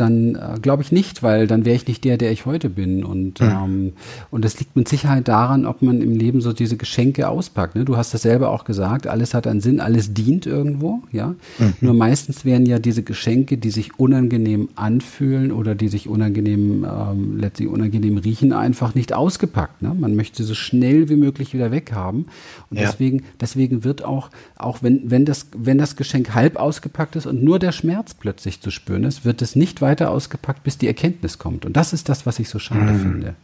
[0.02, 3.04] dann äh, glaube ich nicht, weil dann wäre ich nicht der, der ich heute bin.
[3.04, 3.48] Und, mhm.
[3.48, 3.94] ähm,
[4.32, 7.76] und das liegt mit Sicherheit daran, ob man im Leben so diese Geschenke auspackt.
[7.76, 7.86] Ne?
[7.86, 11.36] Du hast das selber auch gesagt, alles hat einen Sinn, alles dient irgendwo, ja.
[11.60, 11.74] Mhm.
[11.82, 17.38] Nur meistens werden ja diese Geschenke, die sich unangenehm anfühlen oder die sich unangenehm, ähm,
[17.38, 19.82] letztlich unangenehm riechen, einfach nicht ausgepackt.
[19.82, 19.96] Ne?
[19.98, 22.26] Man möchte sie so schnell wie möglich wieder weghaben.
[22.70, 22.88] Und ja.
[22.88, 27.44] deswegen, deswegen wird auch, auch wenn, wenn das, wenn das Geschenk halb ausgepackt ist und
[27.44, 31.38] nur der Schmerz plötzlich zu spüren ist, wird es nicht weiter ausgepackt, bis die Erkenntnis
[31.38, 31.66] kommt.
[31.66, 33.00] Und das ist das, was ich so schade mm.
[33.00, 33.36] finde.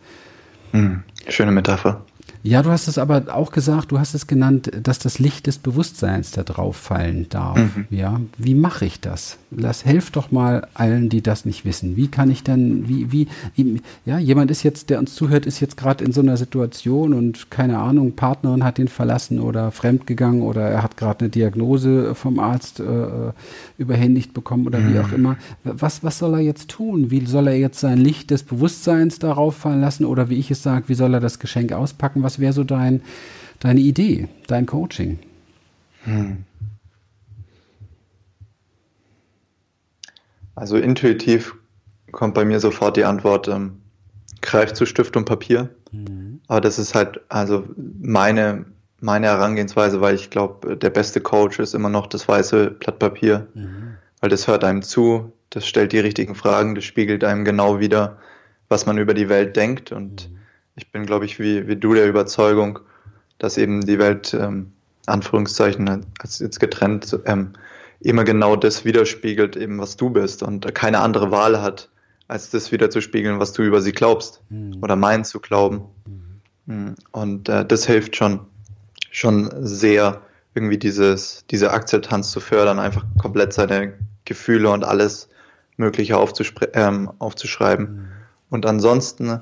[0.72, 1.04] Mm.
[1.28, 2.06] Schöne Metapher.
[2.44, 5.58] Ja, du hast es aber auch gesagt, du hast es genannt, dass das Licht des
[5.58, 7.58] Bewusstseins da drauf fallen darf.
[7.58, 7.86] Mhm.
[7.90, 9.38] Ja, wie mache ich das?
[9.52, 11.98] Lass, helf doch mal allen, die das nicht wissen.
[11.98, 15.60] Wie kann ich denn, wie, wie, wie ja, jemand ist jetzt, der uns zuhört, ist
[15.60, 20.42] jetzt gerade in so einer Situation und keine Ahnung, Partnerin hat ihn verlassen oder fremdgegangen
[20.42, 23.32] oder er hat gerade eine Diagnose vom Arzt äh,
[23.78, 24.94] überhändigt bekommen oder mhm.
[24.94, 25.38] wie auch immer.
[25.64, 27.12] Was, was soll er jetzt tun?
[27.12, 30.64] Wie soll er jetzt sein Licht des Bewusstseins darauf fallen lassen oder wie ich es
[30.64, 32.17] sage, wie soll er das Geschenk auspacken?
[32.24, 33.02] Was wäre so dein,
[33.60, 35.20] deine Idee, dein Coaching?
[36.04, 36.44] Hm.
[40.56, 41.56] Also intuitiv
[42.12, 43.82] kommt bei mir sofort die Antwort, ähm,
[44.42, 45.70] greif zu Stift und Papier.
[45.92, 46.42] Mhm.
[46.48, 47.66] Aber das ist halt also
[48.02, 48.66] meine,
[49.00, 53.48] meine Herangehensweise, weil ich glaube, der beste Coach ist immer noch das weiße Blatt Papier,
[53.54, 53.98] mhm.
[54.22, 58.18] weil das hört einem zu, das stellt die richtigen Fragen, das spiegelt einem genau wieder,
[58.70, 60.37] was man über die Welt denkt und mhm
[60.78, 62.80] ich bin, glaube ich, wie, wie du der Überzeugung,
[63.40, 64.72] dass eben die Welt, ähm,
[65.08, 67.54] Anführungszeichen, als jetzt getrennt, ähm,
[68.00, 71.90] immer genau das widerspiegelt, eben was du bist und keine andere Wahl hat,
[72.28, 74.78] als das wiederzuspiegeln, was du über sie glaubst mhm.
[74.82, 75.86] oder meinst zu glauben.
[76.66, 76.96] Mhm.
[77.12, 78.42] Und äh, das hilft schon,
[79.12, 80.22] schon sehr,
[80.54, 83.94] irgendwie dieses, diese Akzeptanz zu fördern, einfach komplett seine
[84.26, 85.30] Gefühle und alles
[85.78, 86.16] Mögliche
[86.74, 87.86] ähm, aufzuschreiben.
[87.86, 88.08] Mhm.
[88.50, 89.42] Und ansonsten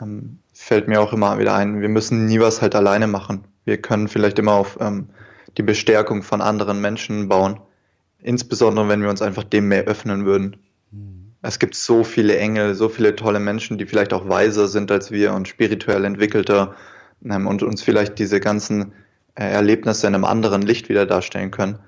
[0.00, 3.44] ähm, fällt mir auch immer wieder ein, wir müssen nie was halt alleine machen.
[3.64, 5.08] Wir können vielleicht immer auf ähm,
[5.58, 7.60] die Bestärkung von anderen Menschen bauen.
[8.22, 10.56] Insbesondere, wenn wir uns einfach dem mehr öffnen würden.
[10.90, 11.32] Mhm.
[11.42, 15.10] Es gibt so viele Engel, so viele tolle Menschen, die vielleicht auch weiser sind als
[15.10, 16.74] wir und spirituell entwickelter
[17.24, 18.92] ähm, und uns vielleicht diese ganzen
[19.34, 21.78] äh, Erlebnisse in einem anderen Licht wieder darstellen können.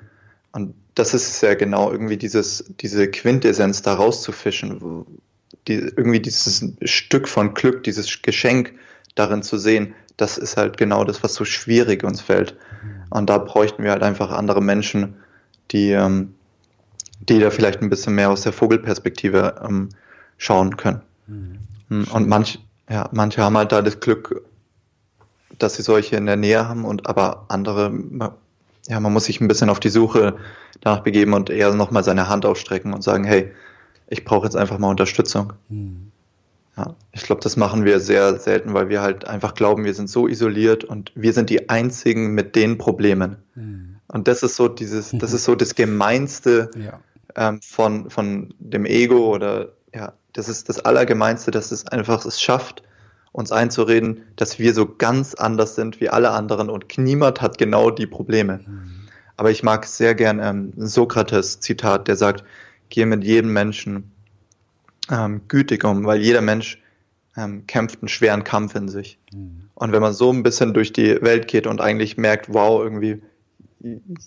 [0.53, 5.05] Und das ist ja genau irgendwie dieses, diese Quintessenz da rauszufischen,
[5.69, 8.75] die, irgendwie dieses Stück von Glück, dieses Geschenk
[9.15, 12.57] darin zu sehen, das ist halt genau das, was so schwierig uns fällt.
[13.11, 15.17] Und da bräuchten wir halt einfach andere Menschen,
[15.73, 16.35] die, ähm,
[17.21, 19.91] die da vielleicht ein bisschen mehr aus der Vogelperspektive ähm,
[20.39, 21.03] schauen können.
[21.27, 22.05] Mhm.
[22.13, 24.43] Und manch, ja, manche haben halt da das Glück,
[25.59, 27.93] dass sie solche in der Nähe haben und aber andere,
[28.89, 30.37] ja, man muss sich ein bisschen auf die Suche
[30.81, 33.53] danach begeben und eher nochmal seine Hand ausstrecken und sagen, hey,
[34.09, 35.53] ich brauche jetzt einfach mal Unterstützung.
[35.69, 36.13] Mhm.
[36.77, 40.11] Ja, ich glaube, das machen wir sehr selten, weil wir halt einfach glauben, wir sind
[40.11, 43.37] so isoliert und wir sind die einzigen mit den Problemen.
[43.55, 43.97] Mhm.
[44.09, 47.01] Und das ist so dieses, das ist so das Gemeinste ja.
[47.35, 52.41] ähm, von, von dem Ego oder ja, das ist das Allergemeinste, dass es einfach es
[52.41, 52.83] schafft,
[53.33, 57.91] uns einzureden, dass wir so ganz anders sind wie alle anderen und niemand hat genau
[57.91, 58.61] die Probleme.
[58.67, 59.09] Mhm.
[59.39, 62.45] Aber ich mag sehr gern ähm, Sokrates Zitat, der sagt,
[62.89, 64.13] gehe mit jedem Menschen
[65.11, 66.83] ähm, gütig um, weil jeder Mensch
[67.37, 69.19] ähm, kämpft einen schweren Kampf in sich.
[69.33, 69.69] Mhm.
[69.75, 73.23] Und wenn man so ein bisschen durch die Welt geht und eigentlich merkt, wow, irgendwie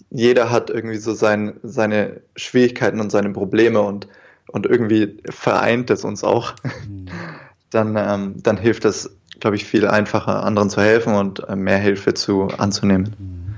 [0.10, 4.08] jeder hat irgendwie so sein, seine Schwierigkeiten und seine Probleme und
[4.52, 6.54] und irgendwie vereint es uns auch,
[6.88, 7.06] mhm.
[7.70, 11.78] dann, ähm, dann hilft es, glaube ich, viel einfacher, anderen zu helfen und äh, mehr
[11.78, 13.16] Hilfe zu anzunehmen.
[13.18, 13.56] Mhm.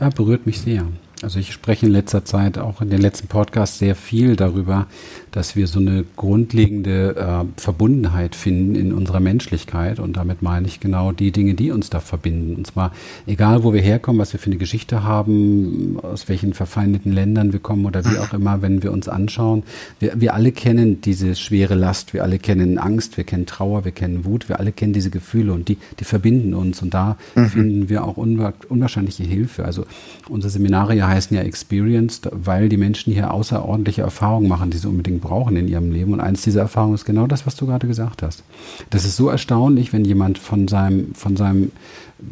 [0.00, 0.86] Ja, berührt mich sehr.
[1.22, 4.86] Also ich spreche in letzter Zeit auch in den letzten Podcasts sehr viel darüber,
[5.32, 10.00] dass wir so eine grundlegende äh, Verbundenheit finden in unserer Menschlichkeit.
[10.00, 12.56] Und damit meine ich genau die Dinge, die uns da verbinden.
[12.56, 12.92] Und zwar
[13.26, 17.60] egal, wo wir herkommen, was wir für eine Geschichte haben, aus welchen verfeindeten Ländern wir
[17.60, 19.62] kommen oder wie auch immer, wenn wir uns anschauen.
[19.98, 23.92] Wir, wir alle kennen diese schwere Last, wir alle kennen Angst, wir kennen Trauer, wir
[23.92, 26.80] kennen Wut, wir alle kennen diese Gefühle und die, die verbinden uns.
[26.80, 27.46] Und da mhm.
[27.46, 29.66] finden wir auch unwahrscheinliche Hilfe.
[29.66, 29.84] Also
[30.30, 34.88] unsere Seminare ja heißen ja Experienced, weil die Menschen hier außerordentliche Erfahrungen machen, die sie
[34.88, 36.12] unbedingt brauchen in ihrem Leben.
[36.12, 38.42] Und eins dieser Erfahrungen ist genau das, was du gerade gesagt hast.
[38.90, 41.72] Das ist so erstaunlich, wenn jemand von seinem, von seinem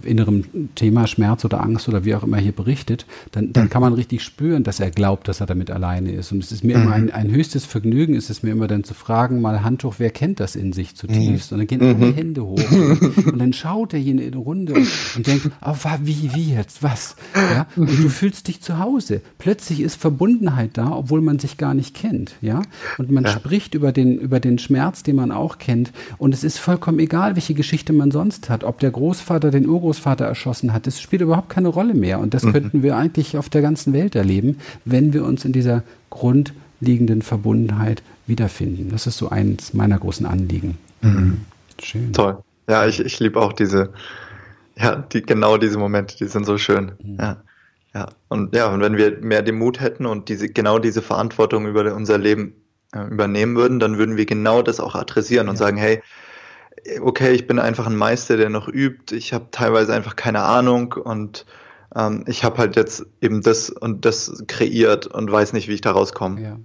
[0.03, 3.71] innerem Thema Schmerz oder Angst oder wie auch immer hier berichtet, dann, dann mhm.
[3.71, 6.33] kann man richtig spüren, dass er glaubt, dass er damit alleine ist.
[6.33, 8.95] Und es ist mir immer ein, ein höchstes Vergnügen, ist es mir immer dann zu
[8.95, 11.51] fragen, mal Handtuch, wer kennt das in sich zutiefst?
[11.51, 11.55] Mhm.
[11.55, 12.15] Und dann gehen alle mhm.
[12.15, 12.71] Hände hoch.
[13.27, 16.83] und dann schaut er hier in eine Runde und, und denkt, oh, wie, wie jetzt,
[16.83, 17.17] was?
[17.35, 17.67] Ja?
[17.77, 19.21] Und du fühlst dich zu Hause.
[19.39, 22.35] Plötzlich ist Verbundenheit da, obwohl man sich gar nicht kennt.
[22.41, 22.63] Ja?
[22.99, 23.31] Und man ja.
[23.31, 25.93] spricht über den, über den Schmerz, den man auch kennt.
[26.19, 28.65] Und es ist vollkommen egal, welche Geschichte man sonst hat.
[28.65, 32.19] Ob der Großvater den Urgroßvater erschossen hat, das spielt überhaupt keine Rolle mehr.
[32.19, 32.53] Und das mhm.
[32.53, 38.03] könnten wir eigentlich auf der ganzen Welt erleben, wenn wir uns in dieser grundlegenden Verbundenheit
[38.27, 38.91] wiederfinden.
[38.91, 40.79] Das ist so eins meiner großen Anliegen.
[41.01, 41.43] Mhm.
[41.81, 42.13] Schön.
[42.13, 42.39] Toll.
[42.69, 43.93] Ja, ich, ich liebe auch diese,
[44.77, 46.93] ja, die, genau diese Momente, die sind so schön.
[47.03, 47.17] Mhm.
[47.21, 47.37] Ja.
[47.95, 51.67] Ja, und ja, und wenn wir mehr den Mut hätten und diese, genau diese Verantwortung
[51.67, 52.53] über unser Leben
[52.93, 55.51] äh, übernehmen würden, dann würden wir genau das auch adressieren ja.
[55.51, 56.03] und sagen, hey,
[57.01, 59.15] okay, ich bin einfach ein Meister, der noch übt.
[59.15, 61.47] Ich habe teilweise einfach keine Ahnung und
[61.95, 65.81] ähm, ich habe halt jetzt eben das und das kreiert und weiß nicht, wie ich
[65.81, 66.41] da rauskomme.
[66.41, 66.59] Ja.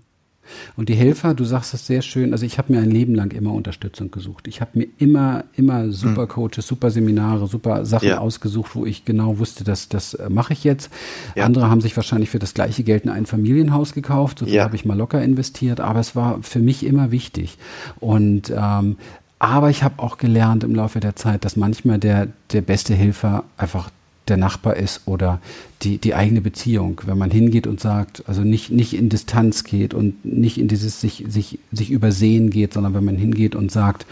[0.76, 3.32] Und die Helfer, du sagst das sehr schön, also ich habe mir ein Leben lang
[3.32, 4.48] immer Unterstützung gesucht.
[4.48, 6.28] Ich habe mir immer, immer super hm.
[6.28, 8.18] Coaches, super Seminare, super Sachen ja.
[8.20, 10.92] ausgesucht, wo ich genau wusste, dass das äh, mache ich jetzt.
[11.36, 11.46] Ja.
[11.46, 14.64] Andere haben sich wahrscheinlich für das gleiche Geld in ein Familienhaus gekauft, so viel ja.
[14.64, 17.58] habe ich mal locker investiert, aber es war für mich immer wichtig.
[18.00, 18.98] Und ähm,
[19.44, 23.44] aber ich habe auch gelernt im Laufe der Zeit, dass manchmal der, der beste Helfer
[23.58, 23.90] einfach
[24.30, 25.42] der Nachbar ist oder
[25.82, 27.02] die, die eigene Beziehung.
[27.06, 31.02] Wenn man hingeht und sagt, also nicht, nicht in Distanz geht und nicht in dieses
[31.02, 34.06] sich, sich, sich übersehen geht, sondern wenn man hingeht und sagt,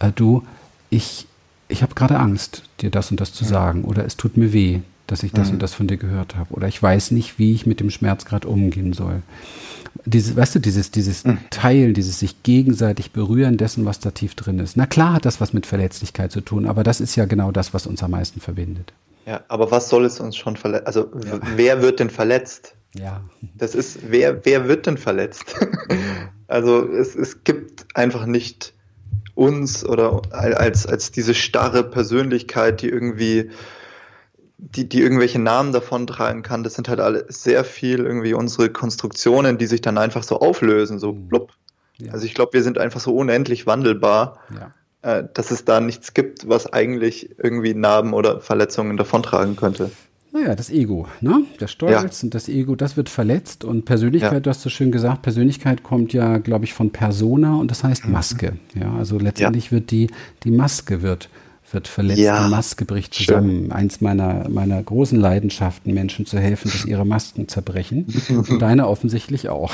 [0.00, 0.42] äh, du,
[0.90, 1.26] ich,
[1.68, 4.80] ich habe gerade Angst, dir das und das zu sagen oder es tut mir weh,
[5.06, 5.54] dass ich das mhm.
[5.54, 8.24] und das von dir gehört habe oder ich weiß nicht, wie ich mit dem Schmerz
[8.24, 9.22] gerade umgehen soll
[10.04, 11.38] dieses, weißt du, dieses, dieses mhm.
[11.50, 14.76] Teilen, dieses sich gegenseitig berühren dessen, was da tief drin ist.
[14.76, 17.74] Na klar hat das was mit Verletzlichkeit zu tun, aber das ist ja genau das,
[17.74, 18.92] was uns am meisten verbindet.
[19.26, 20.86] Ja, aber was soll es uns schon verletzen?
[20.86, 21.40] Also, ja.
[21.56, 22.74] wer wird denn verletzt?
[22.92, 23.22] Ja.
[23.54, 25.54] Das ist, wer, wer wird denn verletzt?
[26.46, 28.74] also, es, es gibt einfach nicht
[29.34, 33.50] uns oder als, als diese starre Persönlichkeit, die irgendwie
[34.58, 38.70] die, die irgendwelche Namen davon tragen kann, das sind halt alle sehr viel irgendwie unsere
[38.70, 41.28] Konstruktionen, die sich dann einfach so auflösen, so mhm.
[41.28, 41.52] blub.
[41.98, 42.12] Ja.
[42.12, 45.18] Also ich glaube, wir sind einfach so unendlich wandelbar, ja.
[45.18, 49.90] äh, dass es da nichts gibt, was eigentlich irgendwie Narben oder Verletzungen davontragen könnte.
[50.32, 51.44] Naja, das Ego, ne?
[51.60, 52.24] Der Stolz ja.
[52.24, 53.62] und das Ego, das wird verletzt.
[53.62, 54.40] Und Persönlichkeit, ja.
[54.40, 58.06] du hast so schön gesagt, Persönlichkeit kommt ja, glaube ich, von Persona und das heißt
[58.06, 58.12] mhm.
[58.12, 58.56] Maske.
[58.74, 59.70] Ja, also letztendlich ja.
[59.72, 60.10] wird die,
[60.42, 61.28] die Maske wird
[61.74, 63.64] wird verletzt, ja, die Maske bricht zusammen.
[63.64, 63.72] Schön.
[63.72, 68.06] Eins meiner, meiner großen Leidenschaften, Menschen zu helfen, dass ihre Masken zerbrechen.
[68.28, 69.72] Und deine offensichtlich auch.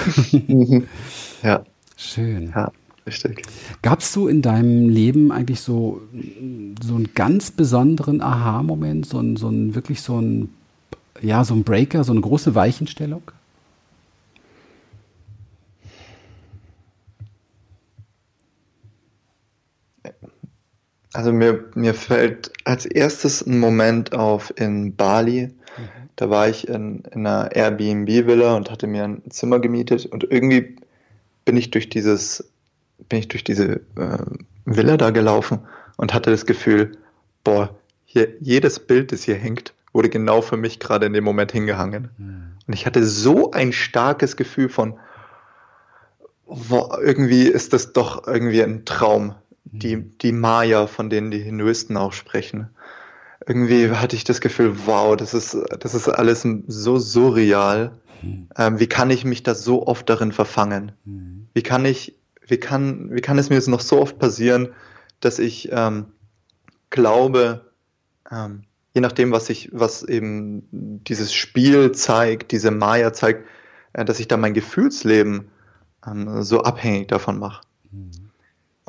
[1.42, 1.64] ja.
[1.96, 2.52] Schön.
[2.54, 2.72] Ja,
[3.06, 3.42] richtig.
[3.82, 6.00] Gabst du in deinem Leben eigentlich so,
[6.82, 10.48] so einen ganz besonderen Aha-Moment, so ein, so ein, wirklich so ein,
[11.20, 13.22] ja, so ein Breaker, so eine große Weichenstellung?
[21.12, 25.46] Also mir, mir fällt als erstes ein Moment auf in Bali.
[25.46, 25.88] Mhm.
[26.16, 30.76] Da war ich in, in einer Airbnb-Villa und hatte mir ein Zimmer gemietet und irgendwie
[31.44, 32.52] bin ich durch dieses,
[33.08, 34.18] bin ich durch diese äh,
[34.64, 35.60] Villa da gelaufen
[35.96, 36.92] und hatte das Gefühl,
[37.42, 41.52] boah, hier, jedes Bild, das hier hängt, wurde genau für mich gerade in dem Moment
[41.52, 42.10] hingehangen.
[42.18, 42.52] Mhm.
[42.66, 44.98] Und ich hatte so ein starkes Gefühl von,
[46.46, 50.18] boah, irgendwie ist das doch irgendwie ein Traum, die, mhm.
[50.18, 52.70] die Maya, von denen die Hinduisten auch sprechen.
[53.46, 57.92] Irgendwie hatte ich das Gefühl, wow, das ist, das ist alles so surreal.
[58.22, 58.48] Mhm.
[58.56, 60.92] Ähm, wie kann ich mich da so oft darin verfangen?
[61.04, 61.48] Mhm.
[61.54, 64.70] Wie kann ich, wie kann, wie kann es mir jetzt noch so oft passieren,
[65.20, 66.06] dass ich ähm,
[66.90, 67.72] glaube,
[68.30, 73.46] ähm, je nachdem, was ich, was eben dieses Spiel zeigt, diese Maya zeigt,
[73.92, 75.48] äh, dass ich da mein Gefühlsleben
[76.06, 77.62] ähm, so abhängig davon mache.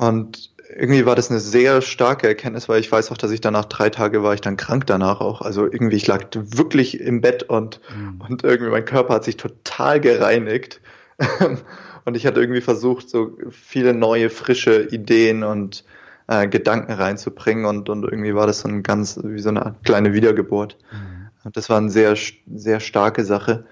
[0.02, 3.66] Und irgendwie war das eine sehr starke Erkenntnis, weil ich weiß auch, dass ich danach
[3.66, 5.42] drei Tage war ich dann krank danach auch.
[5.42, 8.20] Also irgendwie, ich lag wirklich im Bett und, mhm.
[8.20, 10.80] und irgendwie mein Körper hat sich total gereinigt.
[12.04, 15.84] und ich hatte irgendwie versucht, so viele neue, frische Ideen und
[16.26, 20.14] äh, Gedanken reinzubringen und, und irgendwie war das so ein ganz, wie so eine kleine
[20.14, 20.78] Wiedergeburt.
[20.90, 21.52] Mhm.
[21.52, 22.16] Das war eine sehr,
[22.52, 23.66] sehr starke Sache.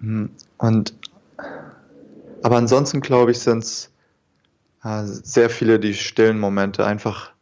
[0.00, 0.30] Mhm.
[0.56, 0.94] Und
[2.42, 3.90] aber ansonsten glaube ich, sind es
[5.04, 7.32] sehr viele die stillen Momente, einfach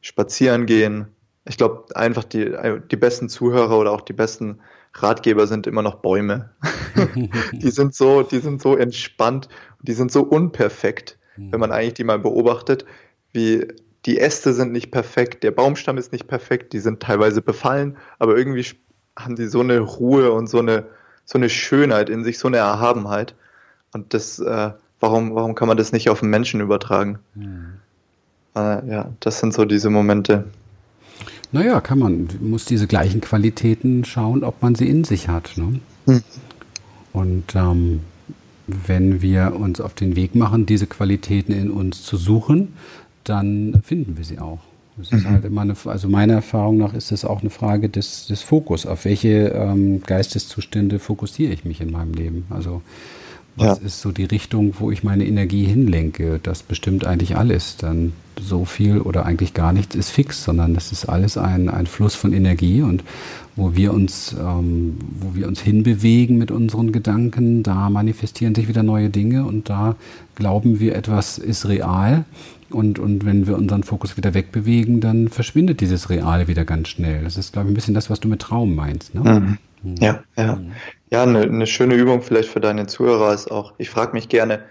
[0.00, 1.06] spazieren gehen.
[1.44, 2.54] Ich glaube, einfach die,
[2.90, 4.60] die besten Zuhörer oder auch die besten
[4.94, 6.50] Ratgeber sind immer noch Bäume.
[7.52, 9.48] die sind so, die sind so entspannt,
[9.82, 11.52] die sind so unperfekt, mhm.
[11.52, 12.84] wenn man eigentlich die mal beobachtet,
[13.32, 13.66] wie
[14.06, 18.36] die Äste sind nicht perfekt, der Baumstamm ist nicht perfekt, die sind teilweise befallen, aber
[18.36, 18.66] irgendwie
[19.18, 20.86] haben die so eine Ruhe und so eine,
[21.24, 23.34] so eine Schönheit in sich, so eine Erhabenheit.
[23.92, 24.70] Und das, äh,
[25.00, 27.18] warum, warum kann man das nicht auf den Menschen übertragen?
[27.34, 27.74] Mhm.
[28.56, 30.44] Äh, ja, das sind so diese Momente.
[31.52, 32.28] Naja, kann man.
[32.40, 35.52] Muss diese gleichen Qualitäten schauen, ob man sie in sich hat.
[35.56, 35.80] Ne?
[36.06, 36.22] Mhm.
[37.12, 38.00] Und ähm,
[38.66, 42.74] wenn wir uns auf den Weg machen, diese Qualitäten in uns zu suchen,
[43.24, 44.60] dann finden wir sie auch.
[45.00, 45.30] Es ist mhm.
[45.30, 48.84] halt immer eine, also meiner Erfahrung nach ist es auch eine Frage des, des Fokus.
[48.84, 52.46] Auf welche ähm, Geisteszustände fokussiere ich mich in meinem Leben?
[52.50, 52.82] Also
[53.58, 53.86] was ja.
[53.86, 56.40] ist so die Richtung, wo ich meine Energie hinlenke?
[56.42, 57.76] Das bestimmt eigentlich alles.
[57.76, 61.86] Dann so viel oder eigentlich gar nichts ist fix, sondern das ist alles ein, ein
[61.86, 63.02] Fluss von Energie und
[63.56, 68.84] wo wir uns, ähm, wo wir uns hinbewegen mit unseren Gedanken, da manifestieren sich wieder
[68.84, 69.96] neue Dinge und da
[70.36, 72.24] glauben wir, etwas ist real.
[72.70, 77.24] Und, und wenn wir unseren Fokus wieder wegbewegen, dann verschwindet dieses Real wieder ganz schnell.
[77.24, 79.14] Das ist, glaube ich, ein bisschen das, was du mit Traum meinst.
[79.14, 79.20] Ne?
[79.22, 79.58] Mhm.
[79.82, 79.96] mhm.
[79.96, 80.60] Ja, ja.
[81.10, 84.64] Ja, eine, eine schöne Übung vielleicht für deine Zuhörer ist auch, ich frage mich gerne,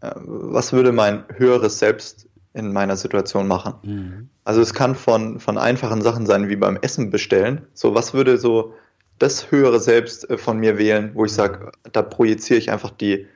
[0.00, 3.74] äh, was würde mein höheres Selbst in meiner Situation machen?
[3.82, 4.28] Mhm.
[4.44, 7.66] Also es kann von, von einfachen Sachen sein, wie beim Essen bestellen.
[7.74, 8.74] So, was würde so
[9.18, 13.26] das höhere Selbst äh, von mir wählen, wo ich sage, da projiziere ich einfach die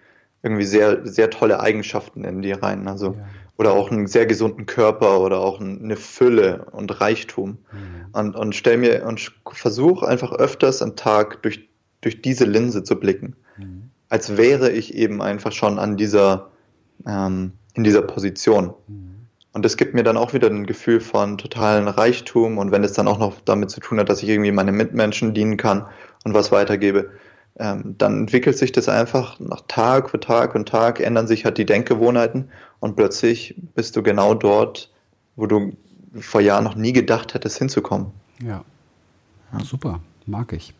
[0.42, 2.88] irgendwie sehr, sehr tolle Eigenschaften in die rein.
[2.88, 3.28] Also, ja.
[3.58, 7.58] oder auch einen sehr gesunden Körper oder auch eine Fülle und Reichtum.
[7.70, 8.06] Mhm.
[8.12, 11.68] Und, und stell mir und versuche einfach öfters am Tag durch
[12.02, 13.34] durch diese Linse zu blicken.
[13.56, 13.90] Mhm.
[14.10, 16.50] Als wäre ich eben einfach schon an dieser,
[17.06, 18.74] ähm, in dieser Position.
[18.86, 19.12] Mhm.
[19.54, 22.58] Und das gibt mir dann auch wieder ein Gefühl von totalen Reichtum.
[22.58, 25.32] Und wenn es dann auch noch damit zu tun hat, dass ich irgendwie meine Mitmenschen
[25.34, 25.86] dienen kann
[26.24, 27.10] und was weitergebe,
[27.58, 31.58] ähm, dann entwickelt sich das einfach nach Tag für Tag und Tag, ändern sich halt
[31.58, 32.48] die Denkgewohnheiten
[32.80, 34.90] und plötzlich bist du genau dort,
[35.36, 35.76] wo du
[36.18, 38.06] vor Jahren noch nie gedacht hättest, hinzukommen.
[38.42, 38.64] Ja,
[39.52, 39.60] ja.
[39.60, 40.72] super, mag ich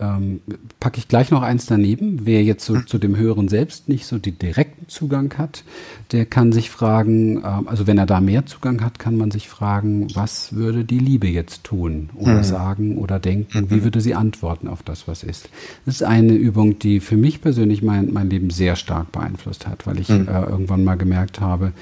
[0.00, 0.40] ähm,
[0.80, 2.20] packe ich gleich noch eins daneben.
[2.24, 5.64] Wer jetzt so, zu dem Höheren selbst nicht so den direkten Zugang hat,
[6.12, 9.48] der kann sich fragen, ähm, also wenn er da mehr Zugang hat, kann man sich
[9.48, 12.44] fragen, was würde die Liebe jetzt tun oder mhm.
[12.44, 13.70] sagen oder denken, mhm.
[13.70, 15.48] wie würde sie antworten auf das, was ist.
[15.84, 19.86] Das ist eine Übung, die für mich persönlich mein, mein Leben sehr stark beeinflusst hat,
[19.86, 20.28] weil ich mhm.
[20.28, 21.72] äh, irgendwann mal gemerkt habe,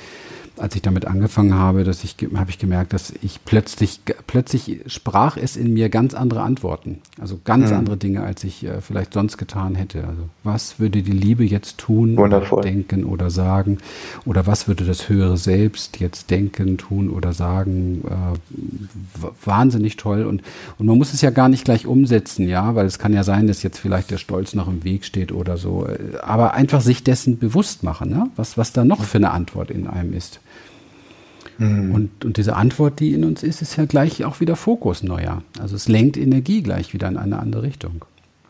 [0.58, 5.36] als ich damit angefangen habe, dass ich habe ich gemerkt, dass ich plötzlich plötzlich sprach
[5.36, 7.76] es in mir ganz andere Antworten, also ganz mhm.
[7.76, 10.04] andere Dinge, als ich äh, vielleicht sonst getan hätte.
[10.06, 12.62] Also was würde die Liebe jetzt tun, Wundervoll.
[12.62, 13.78] denken oder sagen,
[14.24, 18.02] oder was würde das höhere Selbst jetzt denken, tun oder sagen?
[18.06, 20.42] Äh, wahnsinnig toll und
[20.78, 23.46] und man muss es ja gar nicht gleich umsetzen, ja, weil es kann ja sein,
[23.46, 25.86] dass jetzt vielleicht der Stolz noch im Weg steht oder so,
[26.22, 28.30] aber einfach sich dessen bewusst machen, ne?
[28.36, 30.40] was was da noch für eine Antwort in einem ist.
[31.58, 31.94] Mhm.
[31.94, 35.42] Und, und diese Antwort, die in uns ist, ist ja gleich auch wieder Fokus neuer.
[35.60, 38.04] Also es lenkt Energie gleich wieder in eine andere Richtung.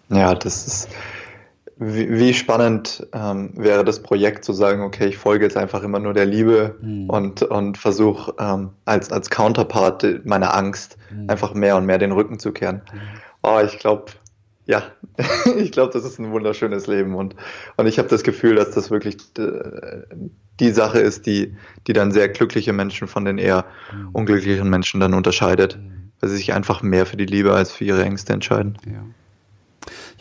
[0.08, 0.88] Ja, das ist,
[1.78, 5.98] wie, wie spannend ähm, wäre das Projekt zu sagen, okay, ich folge jetzt einfach immer
[5.98, 7.10] nur der Liebe mhm.
[7.10, 11.28] und, und versuche ähm, als, als Counterpart meiner Angst mhm.
[11.28, 12.82] einfach mehr und mehr den Rücken zu kehren.
[13.42, 14.06] Oh, ich glaube,
[14.66, 14.82] ja,
[15.56, 17.36] ich glaube, das ist ein wunderschönes Leben und,
[17.76, 20.02] und ich habe das Gefühl, dass das wirklich äh,
[20.60, 21.56] die Sache ist, die,
[21.86, 23.64] die dann sehr glückliche Menschen von den eher
[23.94, 24.08] mhm.
[24.12, 26.12] unglücklichen Menschen dann unterscheidet, mhm.
[26.20, 28.76] weil sie sich einfach mehr für die Liebe als für ihre Ängste entscheiden.
[28.84, 29.04] Ja.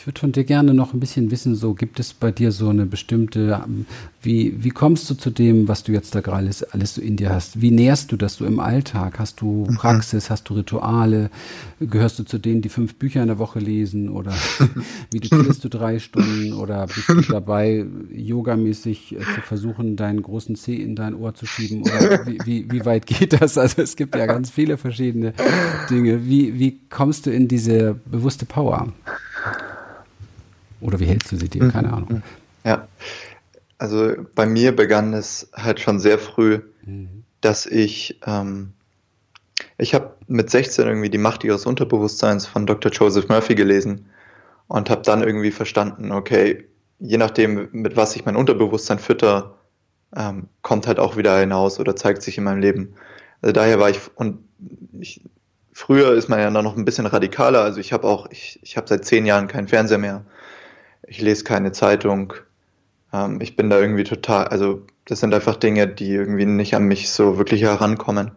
[0.05, 2.69] Ich würde von dir gerne noch ein bisschen wissen, so gibt es bei dir so
[2.69, 3.87] eine bestimmte, ähm,
[4.21, 7.17] wie, wie kommst du zu dem, was du jetzt da gerade alles, alles so in
[7.17, 7.59] dir hast?
[7.59, 9.17] Wie nährst du das so im Alltag?
[9.17, 9.77] Hast du mhm.
[9.77, 11.31] Praxis, hast du Rituale?
[11.79, 14.09] Gehörst du zu denen, die fünf Bücher in der Woche lesen?
[14.09, 14.31] Oder
[15.11, 16.53] meditierst du drei Stunden?
[16.53, 21.47] Oder bist du dabei, yogamäßig äh, zu versuchen, deinen großen Zeh in dein Ohr zu
[21.47, 21.81] schieben?
[21.81, 23.57] Oder wie, wie, wie weit geht das?
[23.65, 25.33] Also es gibt ja ganz viele verschiedene
[25.89, 26.27] Dinge.
[26.27, 28.93] Wie, wie kommst du in diese bewusste Power?
[30.85, 31.69] Oder wie hältst du sie dir?
[31.69, 32.21] Keine Ahnung.
[32.63, 32.87] Ja.
[33.77, 37.23] also bei mir begann es halt schon sehr früh, mhm.
[37.41, 38.73] dass ich, ähm,
[39.77, 42.91] ich habe mit 16 irgendwie die Macht ihres Unterbewusstseins von Dr.
[42.91, 44.07] Joseph Murphy gelesen
[44.67, 46.65] und habe dann irgendwie verstanden, okay,
[46.99, 49.55] je nachdem, mit was ich mein Unterbewusstsein fütter,
[50.15, 52.95] ähm, kommt halt auch wieder hinaus oder zeigt sich in meinem Leben.
[53.41, 54.39] Also daher war ich, und
[54.99, 55.21] ich,
[55.73, 58.87] früher ist man ja noch ein bisschen radikaler, also ich habe auch, ich, ich habe
[58.87, 60.25] seit zehn Jahren keinen Fernseher mehr,
[61.07, 62.33] ich lese keine Zeitung,
[63.13, 66.83] ähm, ich bin da irgendwie total, also das sind einfach Dinge, die irgendwie nicht an
[66.83, 68.31] mich so wirklich herankommen.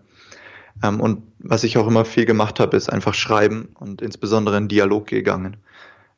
[0.82, 4.68] Ähm, und was ich auch immer viel gemacht habe, ist einfach schreiben und insbesondere in
[4.68, 5.56] Dialog gegangen.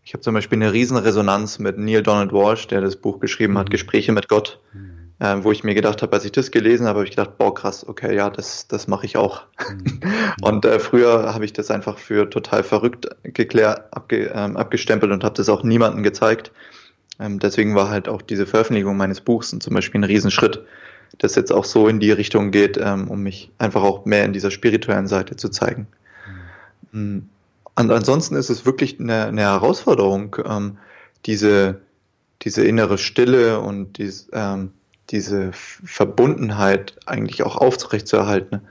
[0.03, 3.59] Ich habe zum Beispiel eine riesen Resonanz mit Neil Donald Walsh, der das Buch geschrieben
[3.59, 3.71] hat, mhm.
[3.71, 4.90] Gespräche mit Gott, mhm.
[5.21, 7.55] Äh, wo ich mir gedacht habe, als ich das gelesen habe, habe ich gedacht, boah,
[7.55, 9.43] krass, okay, ja, das, das mache ich auch.
[9.69, 10.01] Mhm.
[10.43, 15.23] und äh, früher habe ich das einfach für total verrückt geklärt, abge, ähm, abgestempelt und
[15.23, 16.51] habe das auch niemandem gezeigt.
[17.21, 20.65] Ähm, deswegen war halt auch diese Veröffentlichung meines Buchs zum Beispiel ein Riesenschritt,
[21.19, 24.33] das jetzt auch so in die Richtung geht, ähm, um mich einfach auch mehr in
[24.33, 25.87] dieser spirituellen Seite zu zeigen.
[26.93, 27.29] Mhm.
[27.75, 30.79] Und ansonsten ist es wirklich eine, eine Herausforderung, ähm,
[31.27, 31.81] diese,
[32.43, 34.73] diese innere Stille und dies, ähm,
[35.11, 38.63] diese Verbundenheit eigentlich auch aufrechtzuerhalten.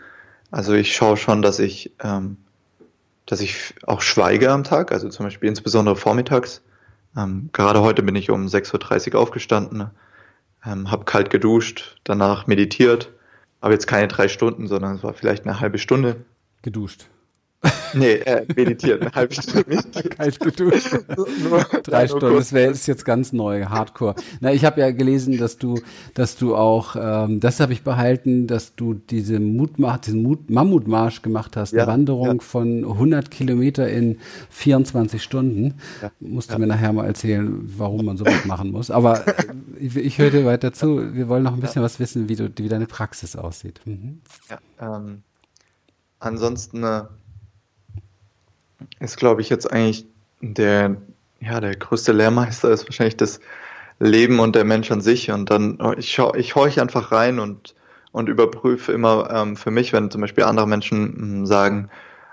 [0.52, 2.38] Also ich schaue schon, dass ich, ähm,
[3.26, 6.62] dass ich auch schweige am Tag, also zum Beispiel insbesondere vormittags.
[7.16, 9.90] Ähm, gerade heute bin ich um 6.30 Uhr aufgestanden,
[10.66, 13.12] ähm, habe kalt geduscht, danach meditiert,
[13.62, 16.26] aber jetzt keine drei Stunden, sondern es war vielleicht eine halbe Stunde.
[16.62, 17.08] Geduscht.
[17.94, 19.64] Nee, äh, meditiert, eine halbe Stunde.
[20.16, 20.98] Kalt geduscht.
[21.44, 24.16] Nur, Drei Stunden, das wäre ist jetzt ganz neu, Hardcore.
[24.40, 25.80] Na, ich habe ja gelesen, dass du,
[26.14, 31.22] dass du auch, ähm, das habe ich behalten, dass du diese Mutmach, diesen Mut, Mammutmarsch
[31.22, 32.40] gemacht hast, ja, eine Wanderung ja.
[32.40, 34.20] von 100 Kilometer in
[34.52, 35.76] 24 Stunden.
[36.02, 38.90] Ja, Musst du mir nachher mal erzählen, warum man sowas machen muss.
[38.90, 39.34] Aber äh,
[39.80, 41.14] ich, ich höre dir weiter zu.
[41.14, 43.82] Wir wollen noch ein bisschen was wissen, wie, du, wie deine Praxis aussieht.
[43.86, 44.22] Mhm.
[44.50, 45.24] Ja, ähm,
[46.20, 47.04] ansonsten äh,
[49.00, 50.06] ist, glaube ich, jetzt eigentlich
[50.42, 50.98] der,
[51.40, 53.40] ja, der größte Lehrmeister ist wahrscheinlich das
[54.00, 55.32] Leben und der Mensch an sich.
[55.32, 57.76] Und dann, oh, ich, ich horche einfach rein und,
[58.12, 61.90] und überprüfe immer ähm, für mich, wenn zum Beispiel andere Menschen hm, sagen,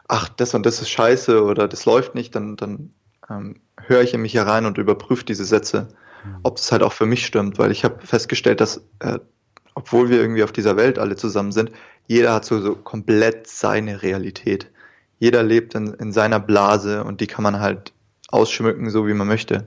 [0.08, 2.90] ach, das und das ist scheiße oder das läuft nicht, dann, dann
[3.28, 5.88] ähm, höre ich in mich herein und überprüfe diese Sätze,
[6.24, 6.38] mhm.
[6.44, 9.18] ob es halt auch für mich stimmt, weil ich habe festgestellt, dass äh,
[9.74, 11.70] obwohl wir irgendwie auf dieser Welt alle zusammen sind,
[12.06, 14.70] jeder hat so, so komplett seine Realität
[15.18, 17.92] jeder lebt in, in seiner Blase und die kann man halt
[18.28, 19.66] ausschmücken, so wie man möchte.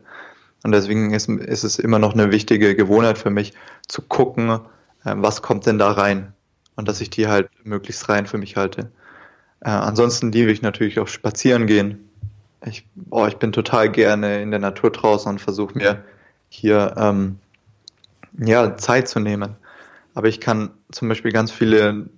[0.63, 3.53] Und deswegen ist, ist es immer noch eine wichtige Gewohnheit für mich,
[3.87, 4.49] zu gucken,
[5.05, 6.33] äh, was kommt denn da rein.
[6.75, 8.91] Und dass ich die halt möglichst rein für mich halte.
[9.61, 12.09] Äh, ansonsten liebe ich natürlich auch spazieren gehen.
[12.65, 16.03] Ich, oh, ich bin total gerne in der Natur draußen und versuche mir
[16.49, 17.39] hier ähm,
[18.37, 19.55] ja, Zeit zu nehmen.
[20.13, 22.09] Aber ich kann zum Beispiel ganz viele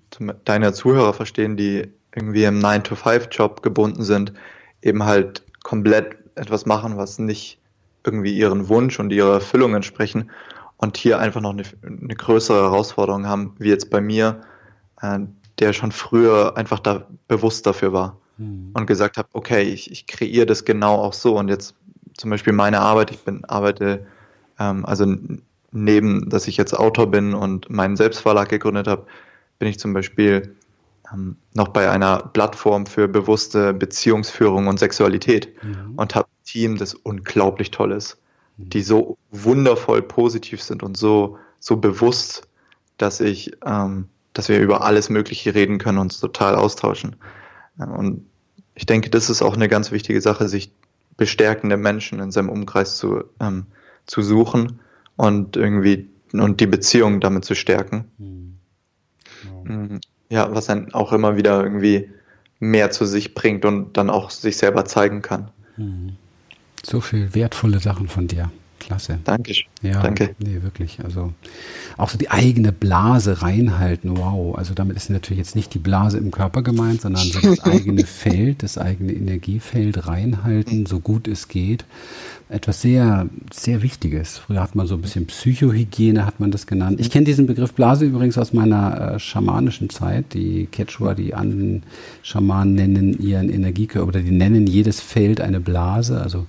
[0.45, 4.33] deiner Zuhörer verstehen, die irgendwie im 9-to-5-Job gebunden sind,
[4.81, 7.59] eben halt komplett etwas machen, was nicht
[8.03, 10.31] irgendwie ihren Wunsch und ihrer Erfüllung entsprechen
[10.77, 14.41] und hier einfach noch eine, eine größere Herausforderung haben, wie jetzt bei mir,
[15.01, 15.19] äh,
[15.59, 18.71] der schon früher einfach da bewusst dafür war mhm.
[18.73, 21.75] und gesagt habe, okay, ich, ich kreiere das genau auch so und jetzt
[22.17, 24.05] zum Beispiel meine Arbeit, ich bin arbeite,
[24.59, 25.05] ähm, also
[25.71, 29.05] neben, dass ich jetzt Autor bin und meinen Selbstverlag gegründet habe,
[29.59, 30.55] bin ich zum Beispiel
[31.53, 35.95] noch bei einer Plattform für bewusste Beziehungsführung und Sexualität mhm.
[35.95, 38.17] und habe ein Team, das unglaublich toll ist,
[38.57, 38.69] mhm.
[38.69, 42.47] die so wundervoll positiv sind und so, so bewusst,
[42.97, 47.15] dass ich, ähm, dass wir über alles Mögliche reden können und uns total austauschen.
[47.77, 48.25] Und
[48.75, 50.71] ich denke, das ist auch eine ganz wichtige Sache, sich
[51.17, 53.65] bestärkende Menschen in seinem Umkreis zu, ähm,
[54.05, 54.79] zu suchen
[55.17, 58.11] und irgendwie und die Beziehung damit zu stärken.
[58.17, 59.99] Mhm.
[60.31, 62.09] Ja, was dann auch immer wieder irgendwie
[62.59, 65.49] mehr zu sich bringt und dann auch sich selber zeigen kann.
[65.77, 66.15] Mhm.
[66.83, 68.49] So viel wertvolle Sachen von dir.
[68.91, 69.19] Klasse.
[69.23, 69.53] Danke.
[69.81, 70.35] Ja, Danke.
[70.39, 70.99] Nee, wirklich.
[71.01, 71.31] Also
[71.95, 74.17] auch so die eigene Blase reinhalten.
[74.17, 74.57] Wow.
[74.57, 78.05] Also damit ist natürlich jetzt nicht die Blase im Körper gemeint, sondern so das eigene
[78.05, 81.85] Feld, das eigene Energiefeld reinhalten, so gut es geht.
[82.49, 84.39] Etwas sehr, sehr Wichtiges.
[84.39, 86.99] Früher hat man so ein bisschen Psychohygiene, hat man das genannt.
[86.99, 90.33] Ich kenne diesen Begriff Blase übrigens aus meiner äh, schamanischen Zeit.
[90.33, 91.83] Die Quechua, die anderen
[92.23, 96.19] Schamanen nennen ihren Energiekörper oder die nennen jedes Feld eine Blase.
[96.19, 96.45] Also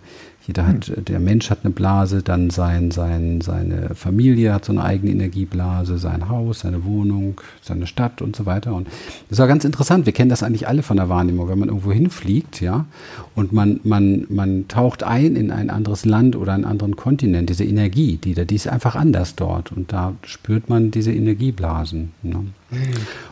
[0.46, 1.04] Jeder hat, hm.
[1.04, 5.98] der Mensch hat eine Blase, dann sein, sein, seine Familie hat so eine eigene Energieblase,
[5.98, 8.74] sein Haus, seine Wohnung, seine Stadt und so weiter.
[8.74, 8.88] Und
[9.28, 10.04] das war ganz interessant.
[10.06, 11.48] Wir kennen das eigentlich alle von der Wahrnehmung.
[11.48, 12.86] Wenn man irgendwo hinfliegt, ja,
[13.34, 17.64] und man, man, man taucht ein in ein anderes Land oder einen anderen Kontinent, diese
[17.64, 19.70] Energie, die da, die ist einfach anders dort.
[19.70, 22.12] Und da spürt man diese Energieblasen.
[22.22, 22.34] Ne?
[22.70, 22.78] Hm.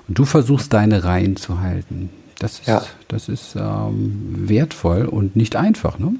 [0.06, 2.10] Und du versuchst deine Reihen zu halten.
[2.38, 2.82] Das ist, ja.
[3.08, 6.14] das ist ähm, wertvoll und nicht einfach, ne?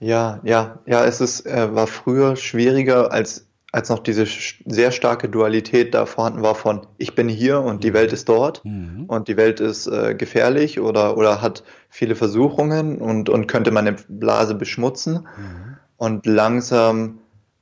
[0.00, 4.26] Ja, ja, ja, es ist, äh, war früher schwieriger, als, als noch diese
[4.64, 7.94] sehr starke Dualität da vorhanden war von ich bin hier und die mhm.
[7.94, 9.04] Welt ist dort mhm.
[9.06, 13.92] und die Welt ist äh, gefährlich oder, oder hat viele Versuchungen und, und könnte meine
[14.08, 15.26] Blase beschmutzen.
[15.36, 15.76] Mhm.
[15.98, 17.18] Und langsam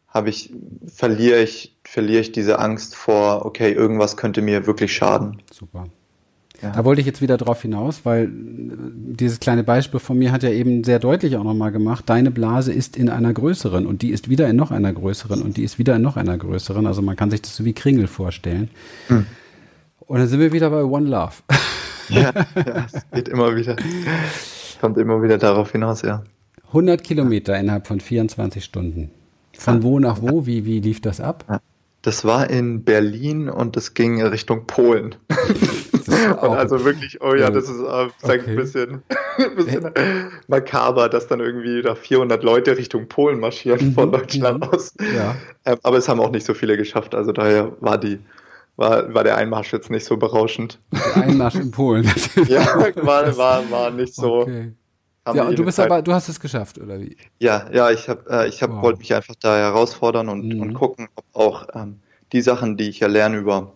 [0.06, 0.52] habe ich,
[0.86, 5.42] verliere ich, verliere ich diese Angst vor, okay, irgendwas könnte mir wirklich schaden.
[5.52, 5.88] Super.
[6.62, 6.70] Ja.
[6.72, 8.28] Da wollte ich jetzt wieder drauf hinaus, weil äh,
[8.92, 12.72] dieses kleine Beispiel von mir hat ja eben sehr deutlich auch nochmal gemacht, deine Blase
[12.72, 15.78] ist in einer größeren und die ist wieder in noch einer größeren und die ist
[15.78, 16.86] wieder in noch einer größeren.
[16.86, 18.70] Also man kann sich das so wie Kringel vorstellen.
[19.06, 19.26] Hm.
[20.00, 21.34] Und dann sind wir wieder bei One Love.
[22.08, 23.76] Ja, ja es geht immer wieder,
[24.80, 26.24] kommt immer wieder darauf hinaus, ja.
[26.68, 29.10] 100 Kilometer innerhalb von 24 Stunden.
[29.52, 30.46] Von wo nach wo?
[30.46, 31.60] Wie, wie lief das ab?
[32.02, 35.16] Das war in Berlin und es ging Richtung Polen.
[36.08, 38.40] und also wirklich, oh ja, das ist äh, okay.
[38.46, 39.02] ein bisschen,
[39.38, 39.92] ein bisschen
[40.48, 43.94] makaber, dass dann irgendwie da 400 Leute Richtung Polen marschieren mhm.
[43.94, 44.70] von Deutschland mhm.
[44.70, 44.94] aus.
[45.14, 45.36] Ja.
[45.64, 48.18] Ähm, aber es haben auch nicht so viele geschafft, also daher war die
[48.76, 50.78] war, war der Einmarsch jetzt nicht so berauschend.
[50.92, 52.04] Der Einmarsch in Polen.
[52.48, 52.64] ja,
[53.02, 54.42] war, war, war nicht so.
[54.42, 54.72] Okay.
[55.34, 55.90] Ja, und du bist Zeit.
[55.90, 57.16] aber, du hast es geschafft, oder wie?
[57.38, 58.82] Ja, ja, ich habe, äh, ich habe, wow.
[58.82, 60.60] wollte mich einfach da herausfordern und, mhm.
[60.62, 62.00] und gucken, ob auch ähm,
[62.32, 63.74] die Sachen, die ich ja lerne über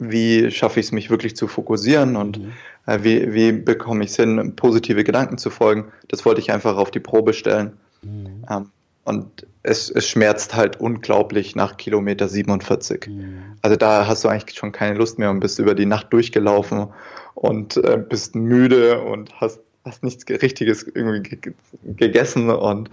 [0.00, 2.52] wie schaffe ich es, mich wirklich zu fokussieren und mhm.
[2.86, 5.92] äh, wie, wie bekomme ich es hin, positive Gedanken zu folgen.
[6.08, 7.74] Das wollte ich einfach auf die Probe stellen.
[8.02, 8.44] Mhm.
[8.50, 8.70] Ähm,
[9.04, 13.08] und es, es schmerzt halt unglaublich nach Kilometer 47.
[13.08, 13.42] Mhm.
[13.62, 16.88] Also da hast du eigentlich schon keine Lust mehr und bist über die Nacht durchgelaufen
[17.34, 21.38] und äh, bist müde und hast hast nichts Richtiges irgendwie
[21.96, 22.90] gegessen und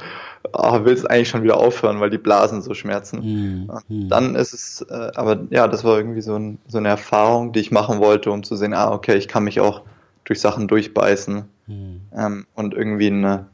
[0.54, 3.68] oh, willst eigentlich schon wieder aufhören, weil die Blasen so schmerzen.
[3.88, 4.10] Mhm.
[4.10, 7.60] Dann ist es, äh, aber ja, das war irgendwie so, ein, so, eine Erfahrung, die
[7.60, 9.82] ich machen wollte, um zu sehen, ah, okay, ich kann mich auch
[10.24, 12.02] durch Sachen durchbeißen mhm.
[12.16, 13.48] ähm, und irgendwie eine,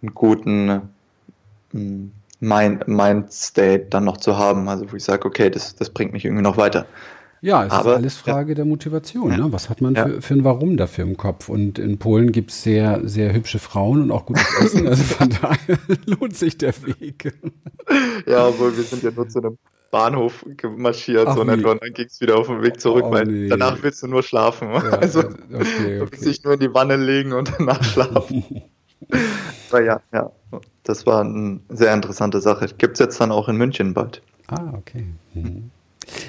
[0.00, 0.88] einen guten
[1.74, 5.90] ähm, Mind, Mind State dann noch zu haben, also wo ich sage, okay, das, das
[5.90, 6.86] bringt mich irgendwie noch weiter.
[7.40, 8.54] Ja, es Aber, ist alles Frage ja.
[8.56, 9.36] der Motivation.
[9.36, 9.46] Ne?
[9.50, 10.06] Was hat man ja.
[10.06, 11.48] für, für, ein Warum dafür im Kopf?
[11.48, 14.86] Und in Polen gibt es sehr, sehr hübsche Frauen und auch gutes Essen.
[14.86, 17.32] Also von daher lohnt sich der Weg.
[18.26, 19.58] Ja, obwohl wir sind ja nur zu einem
[19.90, 20.44] Bahnhof
[20.76, 21.62] marschiert, Ach, so und dann
[21.94, 23.48] ging es wieder auf den Weg zurück, oh, weil nee.
[23.48, 24.70] danach willst du nur schlafen.
[24.70, 26.24] Ja, also okay, okay.
[26.24, 28.44] dich nur in die Wanne legen und danach schlafen.
[29.70, 30.30] Aber ja, ja,
[30.82, 32.66] das war eine sehr interessante Sache.
[32.76, 34.20] Gibt es jetzt dann auch in München bald.
[34.48, 35.06] Ah, okay.
[35.34, 35.70] Mhm.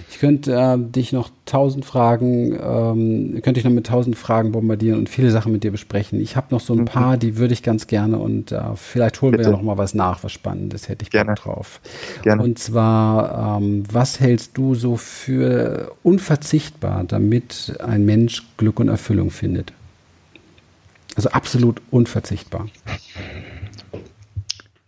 [0.10, 5.00] Ich könnte äh, dich noch tausend Fragen, ähm, könnte ich noch mit tausend Fragen bombardieren
[5.00, 6.20] und viele Sachen mit dir besprechen.
[6.20, 6.86] Ich habe noch so ein mhm.
[6.86, 9.46] paar, die würde ich ganz gerne und äh, vielleicht holen Bitte.
[9.46, 11.34] wir ja noch mal was nach, was Spannendes hätte ich gerne.
[11.34, 11.82] Bock drauf.
[12.24, 12.44] Gerne.
[12.44, 19.32] Und zwar, ähm, was hältst du so für unverzichtbar, damit ein Mensch Glück und Erfüllung
[19.32, 19.74] findet?
[21.16, 22.68] Also absolut unverzichtbar.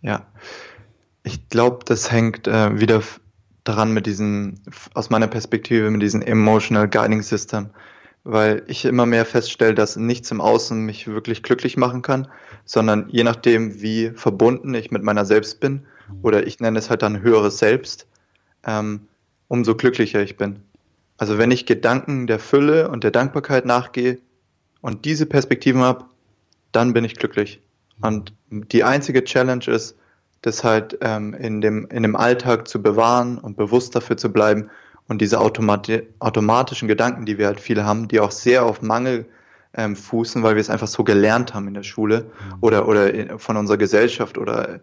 [0.00, 0.26] Ja,
[1.24, 3.02] ich glaube, das hängt äh, wieder
[3.64, 4.56] dran mit diesem,
[4.94, 7.70] aus meiner Perspektive, mit diesem Emotional Guiding System,
[8.24, 12.28] weil ich immer mehr feststelle, dass nichts im Außen mich wirklich glücklich machen kann,
[12.64, 15.86] sondern je nachdem, wie verbunden ich mit meiner Selbst bin,
[16.22, 18.06] oder ich nenne es halt dann höheres Selbst,
[18.64, 19.06] ähm,
[19.48, 20.60] umso glücklicher ich bin.
[21.16, 24.18] Also wenn ich Gedanken der Fülle und der Dankbarkeit nachgehe
[24.80, 26.04] und diese Perspektiven habe,
[26.72, 27.60] dann bin ich glücklich.
[28.00, 29.96] Und die einzige Challenge ist,
[30.42, 34.68] das halt ähm, in, dem, in dem Alltag zu bewahren und bewusst dafür zu bleiben
[35.08, 39.26] und diese automati automatischen Gedanken, die wir halt viele haben, die auch sehr auf Mangel
[39.74, 42.56] ähm, fußen, weil wir es einfach so gelernt haben in der Schule mhm.
[42.60, 44.80] oder, oder in, von unserer Gesellschaft oder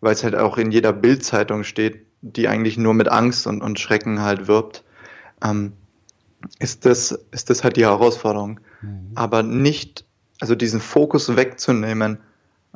[0.00, 3.78] weil es halt auch in jeder Bildzeitung steht, die eigentlich nur mit Angst und, und
[3.78, 4.84] Schrecken halt wirbt,
[5.42, 5.72] ähm,
[6.58, 8.60] ist, das, ist das halt die Herausforderung.
[8.80, 9.12] Mhm.
[9.14, 10.04] Aber nicht,
[10.40, 12.18] also diesen Fokus wegzunehmen,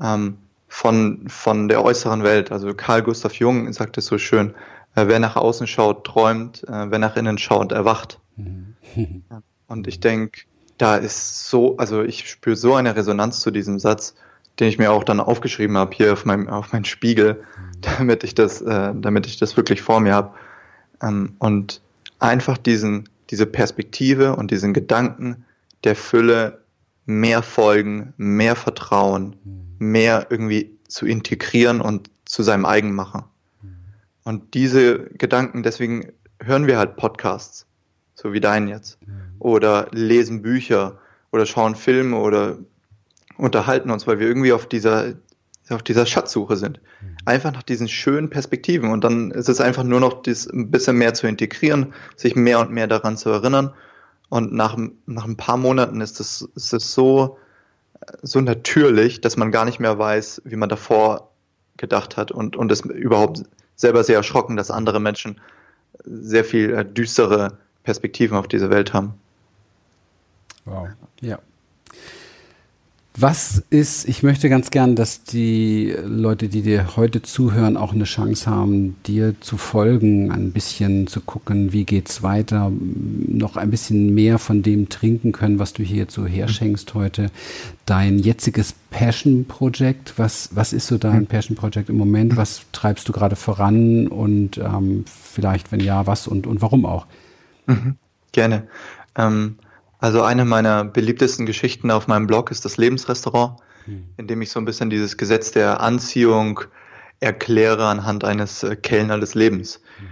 [0.01, 0.39] ähm,
[0.75, 2.51] von, von der äußeren Welt.
[2.51, 4.55] Also Karl Gustav Jung sagt es so schön,
[4.97, 8.19] äh, wer nach außen schaut, träumt, äh, wer nach innen schaut, erwacht.
[8.37, 8.75] Mhm.
[9.69, 10.41] Und ich denke,
[10.77, 14.17] da ist so, also ich spüre so eine Resonanz zu diesem Satz,
[14.59, 17.81] den ich mir auch dann aufgeschrieben habe hier auf meinem auf meinen Spiegel, mhm.
[17.81, 20.35] damit ich das, äh, damit ich das wirklich vor mir habe.
[21.01, 21.83] Ähm, und
[22.19, 25.45] einfach diesen, diese Perspektive und diesen Gedanken
[25.85, 26.64] der Fülle
[27.07, 33.25] mehr folgen, mehr vertrauen, mhm mehr irgendwie zu integrieren und zu seinem eigen machen.
[34.25, 37.67] Und diese Gedanken, deswegen hören wir halt Podcasts,
[38.15, 38.99] so wie deinen jetzt,
[39.39, 40.99] oder lesen Bücher
[41.31, 42.59] oder schauen Filme oder
[43.37, 45.15] unterhalten uns, weil wir irgendwie auf dieser,
[45.69, 46.81] auf dieser Schatzsuche sind.
[47.27, 48.91] Einfach nach diesen schönen Perspektiven.
[48.91, 52.61] Und dann ist es einfach nur noch das ein bisschen mehr zu integrieren, sich mehr
[52.61, 53.75] und mehr daran zu erinnern.
[54.29, 57.39] Und nach, nach ein paar Monaten ist es ist das so,
[58.23, 61.31] so natürlich, dass man gar nicht mehr weiß, wie man davor
[61.77, 63.45] gedacht hat und, und es überhaupt
[63.77, 65.41] selber sehr erschrocken, dass andere Menschen
[66.05, 69.15] sehr viel äh, düstere Perspektiven auf diese Welt haben.
[70.65, 70.89] Wow,
[71.21, 71.39] ja.
[73.17, 78.05] Was ist, ich möchte ganz gern, dass die Leute, die dir heute zuhören, auch eine
[78.05, 84.15] Chance haben, dir zu folgen, ein bisschen zu gucken, wie geht's weiter, noch ein bisschen
[84.15, 87.31] mehr von dem trinken können, was du hier jetzt so herschenkst heute.
[87.87, 92.37] Dein jetziges Passion Project, was, was ist so dein Passion Project im Moment?
[92.37, 97.07] Was treibst du gerade voran und ähm, vielleicht, wenn ja, was und, und warum auch?
[97.69, 97.95] Mhm,
[98.33, 98.67] gerne.
[99.17, 99.55] Ähm,
[100.05, 104.05] also eine meiner beliebtesten Geschichten auf meinem Blog ist das Lebensrestaurant, hm.
[104.19, 106.61] in dem ich so ein bisschen dieses Gesetz der Anziehung
[107.21, 109.81] erkläre anhand eines äh, Kellner des Lebens.
[109.97, 110.07] Hm.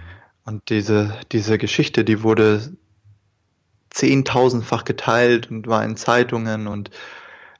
[0.45, 2.75] Und diese, diese Geschichte, die wurde
[3.91, 6.89] zehntausendfach geteilt und war in Zeitungen und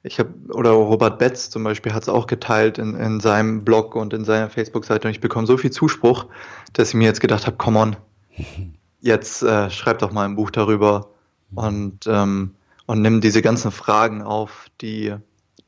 [0.02, 3.94] ich habe, oder Robert Betz zum Beispiel hat es auch geteilt in, in seinem Blog
[3.94, 6.26] und in seiner Facebook-Seite und ich bekomme so viel Zuspruch,
[6.72, 7.96] dass ich mir jetzt gedacht habe, come on,
[9.00, 11.13] jetzt äh, schreib doch mal ein Buch darüber
[11.54, 12.54] und, ähm,
[12.86, 15.14] und nimm diese ganzen Fragen auf, die,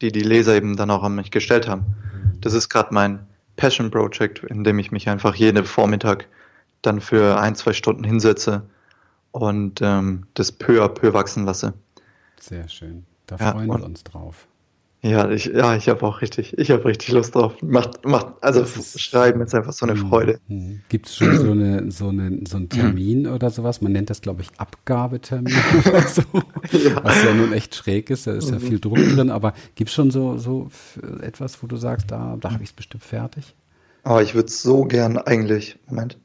[0.01, 1.87] die die Leser eben dann auch an mich gestellt haben.
[2.41, 3.27] Das ist gerade mein
[3.57, 6.29] Passion Project, in dem ich mich einfach jeden Vormittag
[6.83, 8.63] dann für ein, zwei Stunden hinsetze
[9.33, 11.73] und ähm, das peu à peu wachsen lasse.
[12.41, 13.07] Sehr schön.
[13.27, 14.47] Da ja, freuen wir uns drauf.
[15.03, 17.55] Ja, ich, ja, ich habe auch richtig, ich habe richtig Lust drauf.
[17.63, 20.09] Macht, macht, also ist, Schreiben ist einfach so eine mhm.
[20.09, 20.41] Freude.
[20.49, 20.81] Mhm.
[20.89, 23.33] Gibt es schon so, eine, so, eine, so einen Termin mhm.
[23.33, 23.81] oder sowas?
[23.81, 25.55] Man nennt das, glaube ich, Abgabetermin
[25.87, 26.23] oder so.
[26.73, 27.05] ja.
[27.05, 29.95] Was ja nun echt schräg ist, da ist ja viel Druck drin, aber gibt es
[29.95, 30.69] schon so, so
[31.21, 33.55] etwas, wo du sagst, da, da habe ich es bestimmt fertig?
[34.03, 36.19] Aber ich würde so gern eigentlich, Moment.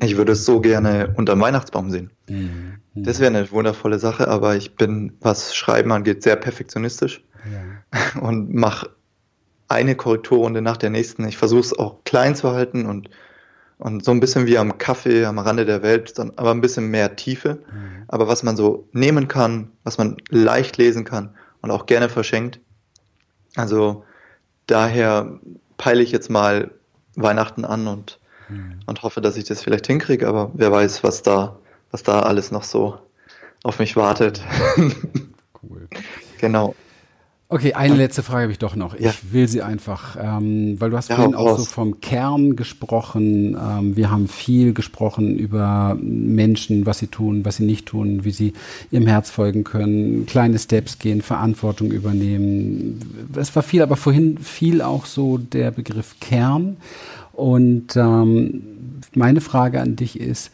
[0.00, 2.10] Ich würde es so gerne unterm Weihnachtsbaum sehen.
[2.28, 2.78] Mhm.
[2.96, 8.20] Das wäre eine wundervolle Sache, aber ich bin, was Schreiben angeht, sehr perfektionistisch ja.
[8.20, 8.90] und mache
[9.68, 11.26] eine Korrekturrunde nach der nächsten.
[11.26, 13.10] Ich versuche es auch klein zu halten und,
[13.78, 17.16] und so ein bisschen wie am Kaffee am Rande der Welt, aber ein bisschen mehr
[17.16, 17.54] Tiefe.
[17.54, 18.04] Mhm.
[18.06, 22.60] Aber was man so nehmen kann, was man leicht lesen kann und auch gerne verschenkt.
[23.56, 24.04] Also
[24.66, 25.40] daher
[25.78, 26.70] peile ich jetzt mal
[27.16, 28.80] Weihnachten an und mhm.
[28.86, 31.58] und hoffe, dass ich das vielleicht hinkriege, aber wer weiß, was da,
[31.94, 32.98] was da alles noch so
[33.62, 34.42] auf mich wartet.
[35.66, 35.88] Cool.
[36.38, 36.74] genau.
[37.48, 38.92] Okay, eine letzte Frage habe ich doch noch.
[38.92, 39.14] Ich ja.
[39.30, 43.56] will sie einfach, ähm, weil du hast ja, vorhin auch so vom Kern gesprochen.
[43.58, 48.30] Ähm, wir haben viel gesprochen über Menschen, was sie tun, was sie nicht tun, wie
[48.30, 48.52] sie
[48.90, 53.30] ihrem Herz folgen können, kleine Steps gehen, Verantwortung übernehmen.
[53.34, 56.76] Es war viel, aber vorhin fiel auch so der Begriff Kern.
[57.32, 60.50] Und ähm, meine Frage an dich ist,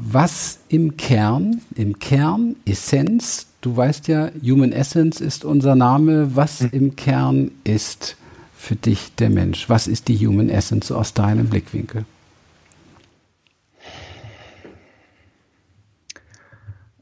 [0.00, 6.60] was im Kern, im Kern, Essenz, du weißt ja, Human Essence ist unser Name, was
[6.60, 6.68] mhm.
[6.72, 8.16] im Kern ist
[8.56, 9.68] für dich der Mensch?
[9.68, 12.04] Was ist die Human Essence aus deinem Blickwinkel?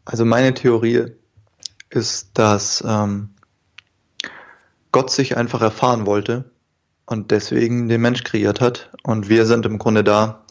[0.05, 1.07] Also meine Theorie
[1.90, 3.30] ist, dass ähm,
[4.92, 6.51] Gott sich einfach erfahren wollte
[7.07, 8.90] und deswegen den Mensch kreiert hat.
[9.03, 10.44] Und wir sind im Grunde da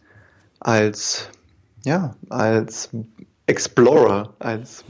[0.59, 1.29] als,
[1.85, 2.89] ja, als
[3.45, 4.83] Explorer, als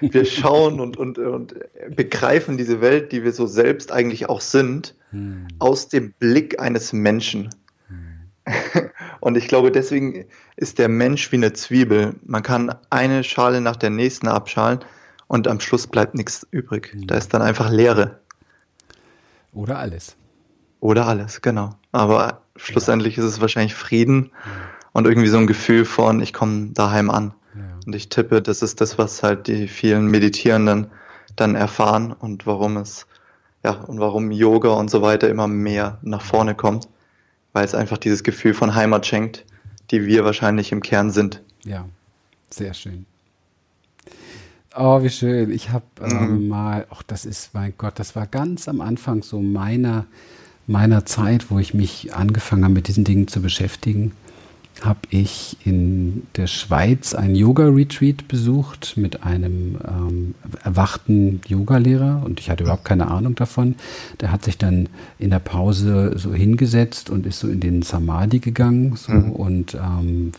[0.00, 1.54] wir schauen und, und, und
[1.94, 5.48] begreifen diese Welt, die wir so selbst eigentlich auch sind, hm.
[5.58, 7.50] aus dem Blick eines Menschen.
[7.88, 8.90] Hm.
[9.20, 10.24] Und ich glaube, deswegen
[10.56, 12.14] ist der Mensch wie eine Zwiebel.
[12.24, 14.78] Man kann eine Schale nach der nächsten abschalen
[15.26, 16.92] und am Schluss bleibt nichts übrig.
[16.92, 17.06] Hm.
[17.06, 18.20] Da ist dann einfach Leere.
[19.52, 20.16] Oder alles.
[20.80, 21.74] Oder alles, genau.
[21.92, 23.22] Aber schlussendlich ja.
[23.22, 24.50] ist es wahrscheinlich Frieden ja.
[24.92, 27.32] Und irgendwie so ein Gefühl von, ich komme daheim an.
[27.54, 27.62] Ja.
[27.86, 30.88] Und ich tippe, das ist das, was halt die vielen Meditierenden
[31.36, 33.06] dann erfahren und warum es,
[33.64, 36.88] ja, und warum Yoga und so weiter immer mehr nach vorne kommt,
[37.52, 39.44] weil es einfach dieses Gefühl von Heimat schenkt,
[39.90, 41.42] die wir wahrscheinlich im Kern sind.
[41.64, 41.86] Ja,
[42.50, 43.06] sehr schön.
[44.76, 45.50] Oh, wie schön.
[45.50, 46.48] Ich habe ähm, mhm.
[46.48, 50.06] mal, ach, das ist, mein Gott, das war ganz am Anfang so meiner
[50.70, 54.12] meiner Zeit, wo ich mich angefangen habe, mit diesen Dingen zu beschäftigen,
[54.82, 62.50] habe ich in der Schweiz ein Yoga-Retreat besucht mit einem ähm, erwachten Yogalehrer und ich
[62.50, 63.74] hatte überhaupt keine Ahnung davon.
[64.20, 68.38] Der hat sich dann in der Pause so hingesetzt und ist so in den Samadhi
[68.38, 69.32] gegangen so, mhm.
[69.32, 70.32] und ähm,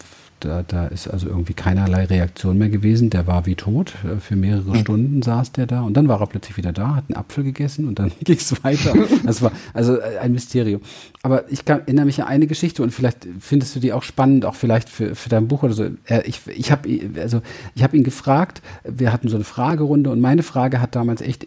[0.46, 3.10] da, da ist also irgendwie keinerlei Reaktion mehr gewesen.
[3.10, 3.94] Der war wie tot.
[4.04, 4.82] Äh, für mehrere mhm.
[4.82, 7.88] Stunden saß der da und dann war er plötzlich wieder da, hat einen Apfel gegessen
[7.88, 8.94] und dann ging es weiter.
[9.26, 10.82] Das war also äh, ein Mysterium.
[11.24, 14.46] Aber ich kann, erinnere mich an eine Geschichte und vielleicht findest du die auch spannend,
[14.46, 15.86] auch vielleicht für, für dein Buch oder so.
[16.26, 17.42] Ich, ich habe also
[17.76, 18.62] ich ihn gefragt.
[18.84, 21.46] Wir hatten so eine Fragerunde und meine Frage hat damals echt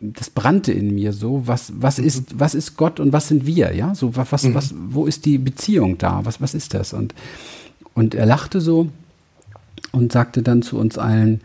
[0.00, 1.46] das brannte in mir so.
[1.46, 2.04] Was was mhm.
[2.04, 3.74] ist was ist Gott und was sind wir?
[3.74, 6.20] Ja, so was was, was wo ist die Beziehung da?
[6.24, 7.14] Was was ist das und
[7.94, 8.90] und er lachte so
[9.92, 11.40] und sagte dann zu uns allen,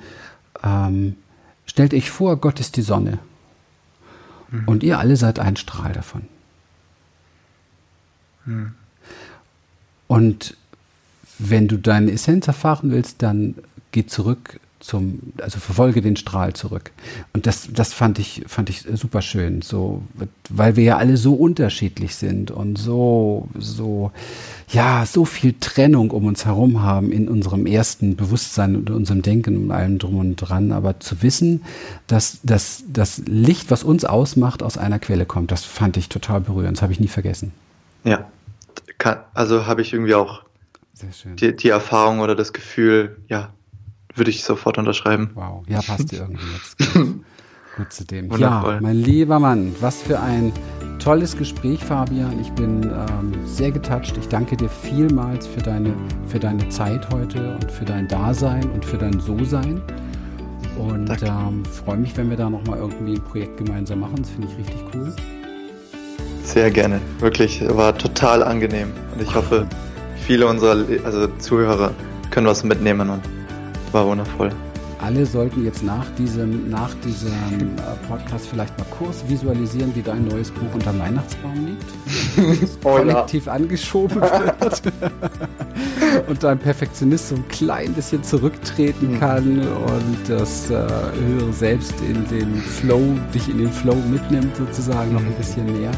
[0.64, 1.16] ähm,
[1.66, 3.20] stellt euch vor, Gott ist die Sonne.
[4.50, 4.64] Mhm.
[4.68, 6.24] Und ihr alle seid ein Strahl davon.
[8.46, 8.74] Mhm.
[10.08, 10.56] Und
[11.38, 13.56] wenn du deine Essenz erfahren willst, dann
[13.92, 16.92] geh zurück zum, also verfolge den Strahl zurück.
[17.34, 20.02] Und das, das fand ich, fand ich super schön, so,
[20.50, 24.12] weil wir ja alle so unterschiedlich sind und so, so,
[24.70, 29.58] ja, so viel Trennung um uns herum haben in unserem ersten Bewusstsein und unserem Denken
[29.58, 30.72] und allem drum und dran.
[30.72, 31.64] Aber zu wissen,
[32.08, 36.40] dass, dass das Licht, was uns ausmacht, aus einer Quelle kommt, das fand ich total
[36.40, 36.78] berührend.
[36.78, 37.52] Das habe ich nie vergessen.
[38.06, 38.26] Ja,
[39.34, 40.44] also habe ich irgendwie auch
[41.40, 43.54] die, die Erfahrung oder das Gefühl, ja,
[44.18, 45.32] würde ich sofort unterschreiben.
[45.36, 47.20] Wow, ja, passt irgendwie jetzt gut,
[47.78, 48.30] gut zu dem.
[48.30, 48.76] Wundervoll.
[48.76, 50.52] Ja, mein lieber Mann, was für ein
[51.00, 52.40] tolles Gespräch, Fabian.
[52.40, 54.18] Ich bin ähm, sehr getoucht.
[54.18, 55.94] Ich danke dir vielmals für deine,
[56.28, 59.82] für deine Zeit heute und für dein Dasein und für dein So-Sein.
[60.78, 64.16] Und ähm, freue mich, wenn wir da nochmal irgendwie ein Projekt gemeinsam machen.
[64.18, 65.14] Das finde ich richtig cool.
[66.44, 67.02] Sehr gerne.
[67.20, 68.92] Wirklich, war total angenehm.
[69.14, 69.68] Und ich hoffe,
[70.28, 71.94] viele unserer also Zuhörer
[72.32, 73.22] können was mitnehmen und
[73.94, 74.52] war wundervoll.
[75.00, 80.28] Alle sollten jetzt nach diesem, nach diesem äh, Podcast vielleicht mal kurz visualisieren, wie dein
[80.28, 82.82] neues Buch unter dem Weihnachtsbaum liegt.
[82.84, 83.54] kollektiv ja.
[83.54, 84.82] angeschoben wird.
[86.28, 89.20] und dein Perfektionist so ein klein bisschen zurücktreten mhm.
[89.20, 95.14] kann und das äh, höhere Selbst in den Flow, dich in den Flow mitnimmt sozusagen
[95.14, 95.92] noch ein bisschen näher.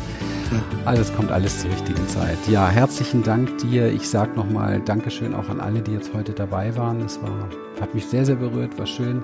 [0.86, 2.38] Alles kommt alles zur richtigen Zeit.
[2.50, 3.92] Ja, herzlichen Dank dir.
[3.92, 7.02] Ich sage nochmal Dankeschön auch an alle, die jetzt heute dabei waren.
[7.02, 7.48] Es war,
[7.80, 9.22] hat mich sehr, sehr berührt, war schön.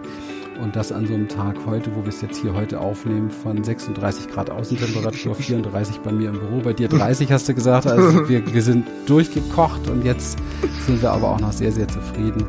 [0.61, 3.63] Und das an so einem Tag heute, wo wir es jetzt hier heute aufnehmen, von
[3.63, 7.87] 36 Grad Außentemperatur, 34 bei mir im Büro, bei dir 30 hast du gesagt.
[7.87, 10.37] Also wir, wir sind durchgekocht und jetzt
[10.85, 12.45] sind wir aber auch noch sehr, sehr zufrieden.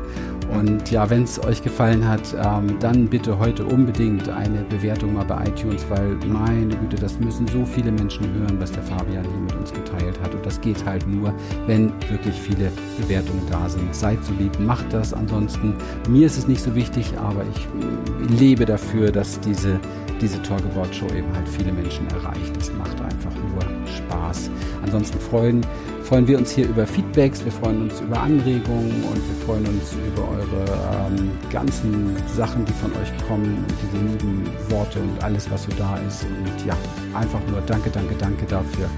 [0.53, 5.25] Und ja, wenn es euch gefallen hat, ähm, dann bitte heute unbedingt eine Bewertung mal
[5.25, 9.39] bei iTunes, weil meine Güte, das müssen so viele Menschen hören, was der Fabian hier
[9.41, 10.33] mit uns geteilt hat.
[10.33, 11.33] Und das geht halt nur,
[11.65, 13.93] wenn wirklich viele Bewertungen da sind.
[13.93, 15.13] Seid so lieb, macht das.
[15.13, 15.73] Ansonsten,
[16.09, 19.79] mir ist es nicht so wichtig, aber ich äh, lebe dafür, dass diese,
[20.21, 22.55] diese Talk About Show eben halt viele Menschen erreicht.
[22.55, 24.49] Das macht einfach nur Spaß.
[24.83, 25.61] Ansonsten freuen
[26.07, 29.93] freuen wir uns hier über Feedbacks, wir freuen uns über Anregungen und wir freuen uns
[30.07, 30.65] über eure
[31.05, 35.71] ähm, ganzen Sachen, die von euch kommen und diese lieben Worte und alles, was so
[35.77, 36.23] da ist.
[36.23, 36.77] Und ja,
[37.13, 38.89] einfach nur danke, danke, danke dafür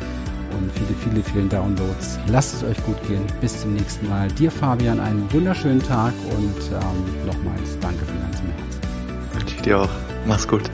[0.52, 2.20] und viele, viele, vielen Downloads.
[2.28, 3.24] Lasst es euch gut gehen.
[3.42, 4.28] Bis zum nächsten Mal.
[4.34, 8.82] Dir, Fabian, einen wunderschönen Tag und ähm, nochmals danke von ganzem Herzen.
[9.34, 9.90] Wünsche ich dir auch.
[10.28, 10.70] Mach's gut.